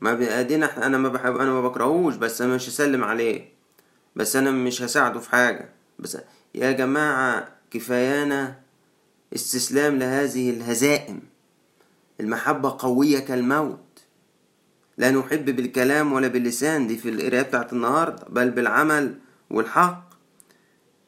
ما 0.00 0.14
بأدينا 0.14 0.86
أنا 0.86 0.98
ما 0.98 1.08
بحب 1.08 1.36
أنا 1.36 1.50
ما 1.50 1.62
بكرهوش 1.62 2.16
بس 2.16 2.42
أنا 2.42 2.54
مش 2.54 2.68
هسلم 2.68 3.04
عليه. 3.04 3.48
بس 4.16 4.36
أنا 4.36 4.50
مش 4.50 4.82
هساعده 4.82 5.20
في 5.20 5.30
حاجة. 5.30 5.68
بس 5.98 6.18
يا 6.54 6.72
جماعة 6.72 7.48
كفايانا 7.70 8.54
استسلام 9.34 9.98
لهذه 9.98 10.50
الهزائم. 10.50 11.20
المحبة 12.20 12.76
قوية 12.78 13.18
كالموت. 13.18 13.78
لا 15.02 15.10
نحب 15.10 15.44
بالكلام 15.56 16.12
ولا 16.12 16.28
باللسان 16.28 16.86
دي 16.86 16.96
في 16.96 17.08
القراية 17.08 17.42
بتاعت 17.42 17.72
النهاردة 17.72 18.24
بل 18.28 18.50
بالعمل 18.50 19.14
والحق. 19.50 20.08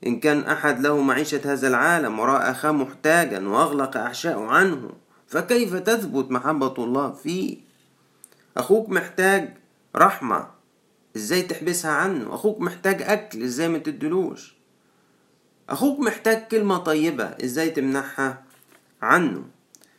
إن 0.07 0.21
كان 0.21 0.41
أحد 0.41 0.81
له 0.81 1.01
معيشة 1.01 1.41
هذا 1.53 1.69
العالم 1.69 2.21
ورأى 2.21 2.51
أخاه 2.51 2.73
محتاجا 2.73 3.49
وأغلق 3.49 3.97
أحشاءه 3.97 4.47
عنه 4.47 4.91
فكيف 5.27 5.75
تثبت 5.75 6.31
محبة 6.31 6.75
الله 6.79 7.13
فيه؟ 7.13 7.59
أخوك 8.57 8.89
محتاج 8.89 9.55
رحمة 9.97 10.47
إزاي 11.17 11.43
تحبسها 11.43 11.91
عنه؟ 11.91 12.35
أخوك 12.35 12.61
محتاج 12.61 13.03
أكل 13.03 13.43
إزاي 13.43 13.69
ما 13.69 13.79
تدلوش؟ 13.79 14.55
أخوك 15.69 16.01
محتاج 16.01 16.47
كلمة 16.51 16.77
طيبة 16.77 17.25
إزاي 17.25 17.71
تمنحها 17.71 18.43
عنه؟ 19.03 19.45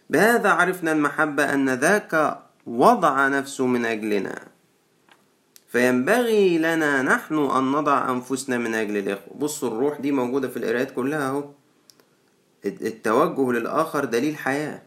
بهذا 0.10 0.50
عرفنا 0.50 0.92
المحبة 0.92 1.54
أن 1.54 1.70
ذاك 1.70 2.45
وضع 2.66 3.28
نفسه 3.28 3.66
من 3.66 3.86
أجلنا. 3.86 4.48
فينبغي 5.68 6.58
لنا 6.58 7.02
نحن 7.02 7.36
أن 7.38 7.72
نضع 7.72 8.10
أنفسنا 8.12 8.58
من 8.58 8.76
أجل 8.76 8.98
الإخوة. 8.98 9.34
بصوا 9.38 9.70
الروح 9.70 10.00
دي 10.00 10.12
موجودة 10.12 10.48
في 10.48 10.58
القراءات 10.58 10.92
كلها 10.92 11.28
أهو. 11.30 11.50
التوجه 12.66 13.52
للآخر 13.52 14.06
دليل 14.06 14.38
حياة. 14.38 14.82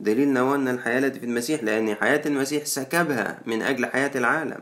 دليل 0.00 0.28
نوالنا 0.28 0.70
الحياة 0.70 0.98
التي 0.98 1.20
في 1.20 1.26
المسيح 1.26 1.62
لأن 1.62 1.94
حياة 1.94 2.22
المسيح 2.26 2.64
سكبها 2.64 3.40
من 3.46 3.62
أجل 3.62 3.86
حياة 3.86 4.10
العالم. 4.14 4.60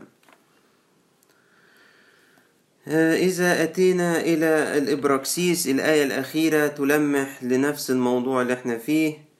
إذا 2.87 3.63
أتينا 3.63 4.19
إلى 4.21 4.77
الإبراكسيس 4.77 5.67
الآية 5.67 6.03
الأخيرة 6.03 6.67
تلمح 6.67 7.43
لنفس 7.43 7.91
الموضوع 7.91 8.41
اللي 8.41 8.53
إحنا 8.53 8.77
فيه. 8.77 9.32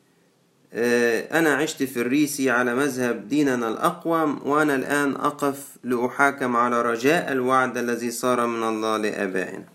أنا 0.74 1.54
عشت 1.54 1.84
في 1.84 2.02
الريسي 2.02 2.50
على 2.50 2.76
مذهب 2.76 3.28
ديننا 3.28 3.68
الأقوم 3.68 4.42
وأنا 4.46 4.76
الآن 4.76 5.16
أقف 5.16 5.78
لأحاكم 5.84 6.56
على 6.56 6.82
رجاء 6.82 7.32
الوعد 7.32 7.78
الذي 7.78 8.12
صار 8.12 8.48
من 8.48 8.64
الله 8.64 8.98
لآبائنا. 8.98 9.66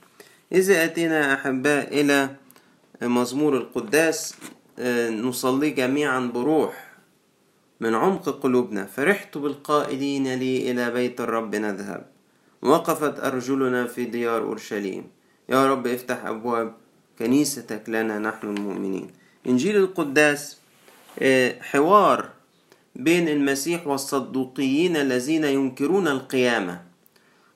إذا 0.53 0.85
أتينا 0.85 1.35
أحباء 1.35 2.01
إلى 2.01 2.31
مزمور 3.03 3.57
القداس 3.57 4.35
نصلي 5.11 5.71
جميعا 5.71 6.21
بروح 6.21 6.89
من 7.81 7.95
عمق 7.95 8.29
قلوبنا. 8.29 8.87
فرحت 8.87 9.39
بالقائلين 9.39 10.35
لي 10.35 10.71
إلى 10.71 10.91
بيت 10.91 11.21
الرب 11.21 11.57
نذهب. 11.57 12.07
وقفت 12.63 13.21
أرجلنا 13.21 13.87
في 13.87 14.05
ديار 14.05 14.43
أورشليم. 14.43 15.05
يا 15.49 15.71
رب 15.71 15.87
افتح 15.87 16.27
أبواب 16.27 16.75
كنيستك 17.19 17.89
لنا 17.89 18.19
نحن 18.19 18.47
المؤمنين. 18.57 19.11
إنجيل 19.47 19.77
القداس 19.77 20.58
حوار 21.61 22.29
بين 22.97 23.29
المسيح 23.29 23.87
والصدوقيين 23.87 24.97
الذين 24.97 25.45
ينكرون 25.45 26.09
القيامة 26.09 26.81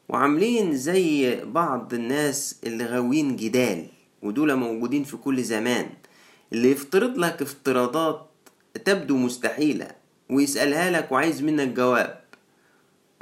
وعاملين 0.08 0.76
زي 0.76 1.40
بعض 1.44 1.94
الناس 1.94 2.60
اللي 2.64 2.84
غاويين 2.84 3.36
جدال 3.36 3.86
ودول 4.22 4.54
موجودين 4.54 5.04
في 5.04 5.16
كل 5.16 5.42
زمان 5.42 5.86
اللي 6.52 6.70
يفترض 6.70 7.18
لك 7.18 7.42
افتراضات 7.42 8.26
تبدو 8.84 9.16
مستحيلة 9.16 9.88
ويسألها 10.30 10.90
لك 10.90 11.12
وعايز 11.12 11.42
منك 11.42 11.68
جواب. 11.68 12.20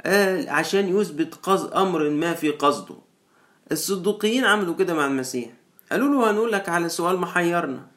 آه 0.01 0.49
عشان 0.51 0.97
يثبت 0.97 1.35
قصد 1.35 1.73
أمر 1.73 2.09
ما 2.09 2.33
في 2.33 2.49
قصده. 2.49 2.95
الصدوقيين 3.71 4.45
عملوا 4.45 4.75
كده 4.75 4.93
مع 4.93 5.05
المسيح. 5.05 5.49
قالوا 5.91 6.07
له 6.07 6.31
هنقول 6.31 6.51
لك 6.51 6.69
على 6.69 6.89
سؤال 6.89 7.17
محيرنا. 7.17 7.87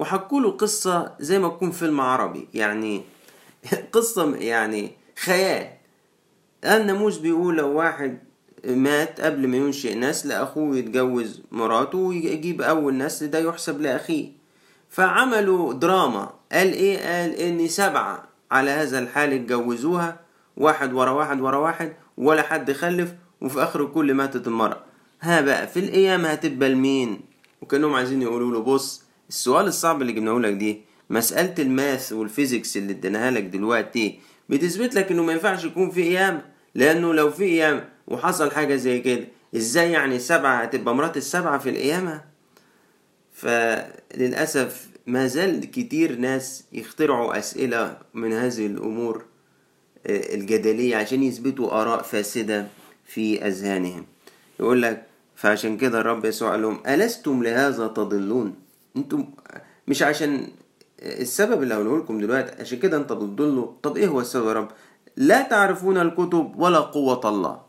وحكوا 0.00 0.40
له 0.40 0.50
قصة 0.50 1.14
زي 1.20 1.38
ما 1.38 1.48
تكون 1.48 1.70
فيلم 1.70 2.00
عربي. 2.00 2.48
يعني 2.54 3.02
قصة 3.92 4.36
يعني 4.36 4.90
خيال. 5.18 5.66
الناموس 6.64 7.18
بيقول 7.18 7.56
لو 7.56 7.68
واحد 7.68 8.18
مات 8.64 9.20
قبل 9.20 9.48
ما 9.48 9.56
ينشئ 9.56 9.98
نسل 9.98 10.32
أخوه 10.32 10.76
يتجوز 10.76 11.42
مراته 11.52 11.98
ويجيب 11.98 12.62
أول 12.62 12.96
نسل 12.98 13.30
ده 13.30 13.38
يحسب 13.38 13.80
لأخيه. 13.80 14.32
فعملوا 14.90 15.72
دراما. 15.72 16.30
قال 16.52 16.72
إيه 16.72 16.98
قال 16.98 17.34
إن 17.34 17.68
سبعة 17.68 18.24
على 18.50 18.70
هذا 18.70 18.98
الحال 18.98 19.32
اتجوزوها. 19.32 20.20
واحد 20.56 20.92
ورا 20.92 21.10
واحد 21.10 21.40
ورا 21.40 21.56
واحد 21.56 21.92
ولا 22.18 22.42
حد 22.42 22.72
خلف 22.72 23.14
وفي 23.40 23.62
آخر 23.62 23.84
كل 23.84 24.14
ماتت 24.14 24.46
المرأة. 24.46 24.80
ها 25.20 25.40
بقى 25.40 25.66
في 25.68 25.80
القيامة 25.80 26.28
هتبقى 26.28 26.68
لمين؟ 26.68 27.20
وكأنهم 27.62 27.94
عايزين 27.94 28.22
يقولوا 28.22 28.52
له 28.52 28.60
بص 28.62 29.09
السؤال 29.30 29.66
الصعب 29.66 30.02
اللي 30.02 30.12
جبناه 30.12 30.38
لك 30.38 30.52
دي 30.52 30.80
مسألة 31.10 31.54
ال 31.58 31.69
math 31.69 32.12
وال 32.12 32.26
physics 32.26 32.76
اللي 32.76 32.92
اديناها 32.92 33.30
لك 33.30 33.42
دلوقتي 33.42 34.18
بتثبت 34.48 34.94
لك 34.94 35.10
إنه 35.10 35.22
ما 35.22 35.32
ينفعش 35.32 35.64
يكون 35.64 35.90
في 35.90 36.02
قيامة 36.02 36.42
لأنه 36.74 37.14
لو 37.14 37.30
في 37.30 37.44
قيامة 37.44 37.84
وحصل 38.08 38.50
حاجة 38.50 38.76
زي 38.76 39.00
كده 39.00 39.24
إزاي 39.56 39.92
يعني 39.92 40.18
سبعة 40.18 40.62
هتبقى 40.62 40.94
مرات 40.94 41.16
السبعة 41.16 41.58
في 41.58 41.70
القيامة؟ 41.70 42.24
فللأسف 43.32 44.88
ما 45.06 45.26
زال 45.26 45.70
كتير 45.70 46.16
ناس 46.16 46.64
يخترعوا 46.72 47.38
أسئلة 47.38 47.98
من 48.14 48.32
هذه 48.32 48.66
الأمور 48.66 49.24
الجدلية 50.06 50.96
عشان 50.96 51.22
يثبتوا 51.22 51.80
آراء 51.82 52.02
فاسدة 52.02 52.66
في 53.06 53.46
أذهانهم. 53.46 54.06
يقول 54.60 54.82
لك 54.82 55.06
فعشان 55.36 55.76
كده 55.76 56.00
الرب 56.00 56.24
يسوع 56.24 56.50
قال 56.50 56.62
لهم 56.62 56.80
ألستم 56.86 57.42
لهذا 57.42 57.86
تضلون؟ 57.86 58.54
أنتم 58.96 59.24
مش 59.88 60.02
عشان 60.02 60.48
السبب 61.02 61.62
اللي 61.62 61.74
هقوله 61.74 61.98
لكم 61.98 62.18
دلوقتي 62.20 62.60
عشان 62.62 62.78
كده 62.78 62.96
انت 62.96 63.12
بتضلوا 63.12 63.66
طب 63.82 63.96
إيه 63.96 64.06
هو 64.08 64.20
السبب 64.20 64.46
يا 64.46 64.52
رب؟ 64.52 64.68
لا 65.16 65.42
تعرفون 65.42 65.98
الكتب 65.98 66.52
ولا 66.56 66.78
قوة 66.78 67.20
الله. 67.28 67.60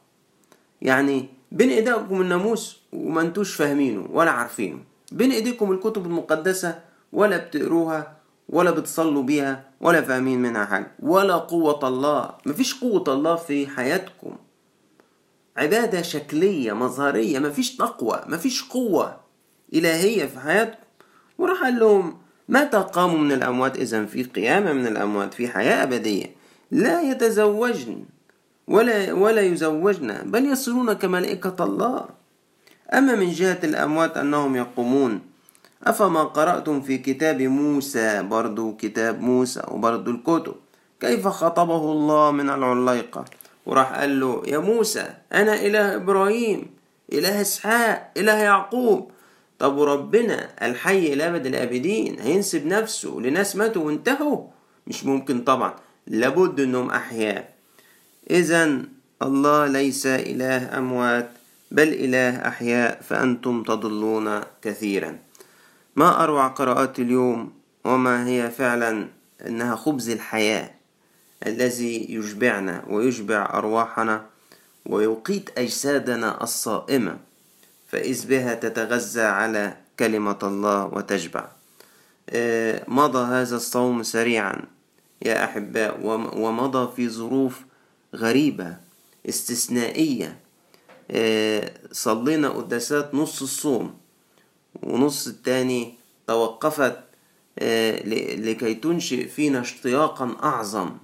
يعني 0.81 1.29
بين 1.51 1.69
ايديكم 1.69 2.21
الناموس 2.21 2.79
وما 2.93 3.21
انتوش 3.21 3.55
فاهمينه 3.55 4.07
ولا 4.11 4.31
عارفينه. 4.31 4.79
بين 5.11 5.31
ايديكم 5.31 5.71
الكتب 5.71 6.05
المقدسة 6.05 6.79
ولا 7.13 7.37
بتقروها 7.37 8.17
ولا 8.49 8.71
بتصلوا 8.71 9.23
بيها 9.23 9.63
ولا 9.81 10.01
فاهمين 10.01 10.41
منها 10.41 10.65
حاجة. 10.65 10.91
ولا 10.99 11.35
قوة 11.35 11.87
الله. 11.87 12.29
مفيش 12.45 12.79
قوة 12.81 13.03
الله 13.07 13.35
في 13.35 13.67
حياتكم. 13.67 14.35
عبادة 15.57 16.01
شكلية 16.01 16.73
مظهرية 16.73 17.39
مفيش 17.39 17.75
تقوى 17.75 18.21
مفيش 18.27 18.63
قوة 18.69 19.17
إلهية 19.73 20.25
في 20.25 20.39
حياتكم. 20.39 20.80
وراح 21.41 21.63
قال 21.63 21.79
لهم 21.79 22.17
متى 22.49 22.77
قاموا 22.77 23.17
من 23.17 23.31
الأموات 23.31 23.77
إذا 23.77 24.05
في 24.05 24.23
قيامة 24.23 24.73
من 24.73 24.87
الأموات 24.87 25.33
في 25.33 25.47
حياة 25.47 25.83
أبدية؟ 25.83 26.25
لا 26.71 27.01
يتزوجن 27.01 28.05
ولا 28.67 29.13
ولا 29.13 29.41
يزوجن 29.41 30.09
بل 30.25 30.45
يصيرون 30.45 30.93
كملائكة 30.93 31.57
الله. 31.59 32.05
أما 32.93 33.15
من 33.15 33.31
جهة 33.31 33.59
الأموات 33.63 34.17
أنهم 34.17 34.55
يقومون. 34.55 35.21
أفما 35.83 36.23
قرأتم 36.23 36.81
في 36.81 36.97
كتاب 36.97 37.41
موسى؟ 37.41 38.23
برضو 38.23 38.75
كتاب 38.77 39.21
موسى 39.21 39.61
وبرضو 39.67 40.11
الكتب. 40.11 40.55
كيف 40.99 41.27
خطبه 41.27 41.91
الله 41.91 42.31
من 42.31 42.49
العليقة؟ 42.49 43.25
وراح 43.65 43.99
قال 43.99 44.19
له 44.19 44.43
يا 44.47 44.57
موسى 44.57 45.05
أنا 45.33 45.55
إله 45.55 45.95
إبراهيم 45.95 46.69
إله 47.13 47.41
إسحاق 47.41 48.11
إله 48.17 48.37
يعقوب. 48.37 49.11
طب 49.61 49.77
وربنا 49.77 50.49
الحي 50.61 51.15
لأبد 51.15 51.45
الآبدين 51.45 52.19
هينسب 52.19 52.65
نفسه 52.65 53.09
لناس 53.19 53.55
ماتوا 53.55 53.83
وانتهوا؟ 53.85 54.47
مش 54.87 55.05
ممكن 55.05 55.41
طبعا 55.43 55.73
لابد 56.07 56.59
إنهم 56.59 56.89
أحياء. 56.89 57.53
إذا 58.29 58.81
الله 59.21 59.67
ليس 59.67 60.05
إله 60.05 60.77
أموات 60.77 61.29
بل 61.71 61.87
إله 61.87 62.47
أحياء 62.47 63.01
فأنتم 63.01 63.63
تضلون 63.63 64.41
كثيرا. 64.61 65.17
ما 65.95 66.23
أروع 66.23 66.47
قراءات 66.47 66.99
اليوم 66.99 67.51
وما 67.85 68.27
هي 68.27 68.49
فعلا 68.49 69.07
أنها 69.47 69.75
خبز 69.75 70.09
الحياة 70.09 70.71
الذي 71.47 72.13
يشبعنا 72.13 72.83
ويشبع 72.89 73.49
أرواحنا 73.53 74.25
ويقيت 74.85 75.49
أجسادنا 75.57 76.43
الصائمة. 76.43 77.30
فإذ 77.91 78.27
بها 78.27 78.53
تتغذى 78.53 79.21
على 79.21 79.77
كلمة 79.99 80.39
الله 80.43 80.85
وتشبع. 80.85 81.47
مضى 82.87 83.23
هذا 83.25 83.55
الصوم 83.55 84.03
سريعا 84.03 84.61
يا 85.21 85.43
أحباء 85.43 85.99
ومضى 86.35 86.95
في 86.95 87.09
ظروف 87.09 87.61
غريبة 88.15 88.77
استثنائية. 89.29 90.37
صلينا 91.91 92.49
قداسات 92.49 93.15
نص 93.15 93.41
الصوم 93.41 93.97
ونص 94.83 95.27
التاني 95.27 95.95
توقفت 96.27 96.97
لكي 98.37 98.73
تنشئ 98.73 99.27
فينا 99.27 99.61
اشتياقا 99.61 100.35
أعظم. 100.43 100.97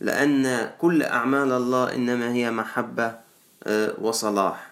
لأن 0.00 0.70
كل 0.78 1.02
أعمال 1.02 1.52
الله 1.52 1.94
إنما 1.94 2.32
هي 2.32 2.50
محبة 2.50 3.14
وصلاح. 3.98 4.71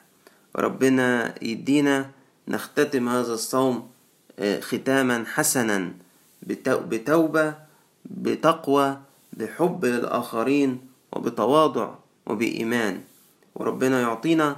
ربنا 0.57 1.35
يدينا 1.43 2.11
نختتم 2.49 3.09
هذا 3.09 3.33
الصوم 3.35 3.91
ختاما 4.61 5.25
حسنا 5.27 5.93
بتوبة 6.43 7.55
بتقوى 8.05 8.99
بحب 9.33 9.85
للآخرين 9.85 10.81
وبتواضع 11.13 11.91
وبإيمان. 12.27 13.01
وربنا 13.55 14.01
يعطينا 14.01 14.57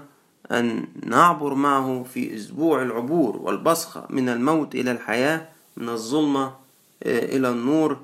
أن 0.51 0.87
نعبر 1.07 1.55
معه 1.55 2.05
في 2.15 2.37
أسبوع 2.37 2.83
العبور 2.83 3.37
والبصخة 3.37 4.07
من 4.11 4.29
الموت 4.29 4.75
إلى 4.75 4.91
الحياة 4.91 5.49
من 5.77 5.89
الظلمة 5.89 6.55
إلى 7.07 7.49
النور 7.51 7.99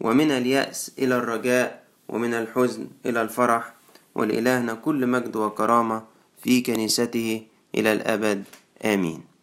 ومن 0.00 0.30
اليأس 0.30 0.92
إلى 0.98 1.16
الرجاء 1.16 1.84
ومن 2.08 2.34
الحزن 2.34 2.86
إلى 3.06 3.22
الفرح. 3.22 3.74
ولإلهنا 4.14 4.74
كل 4.74 5.06
مجد 5.06 5.36
وكرامة. 5.36 6.02
في 6.44 6.60
كنيسته 6.60 7.42
إلى 7.74 7.92
الأبد. 7.92 8.44
آمين. 8.84 9.33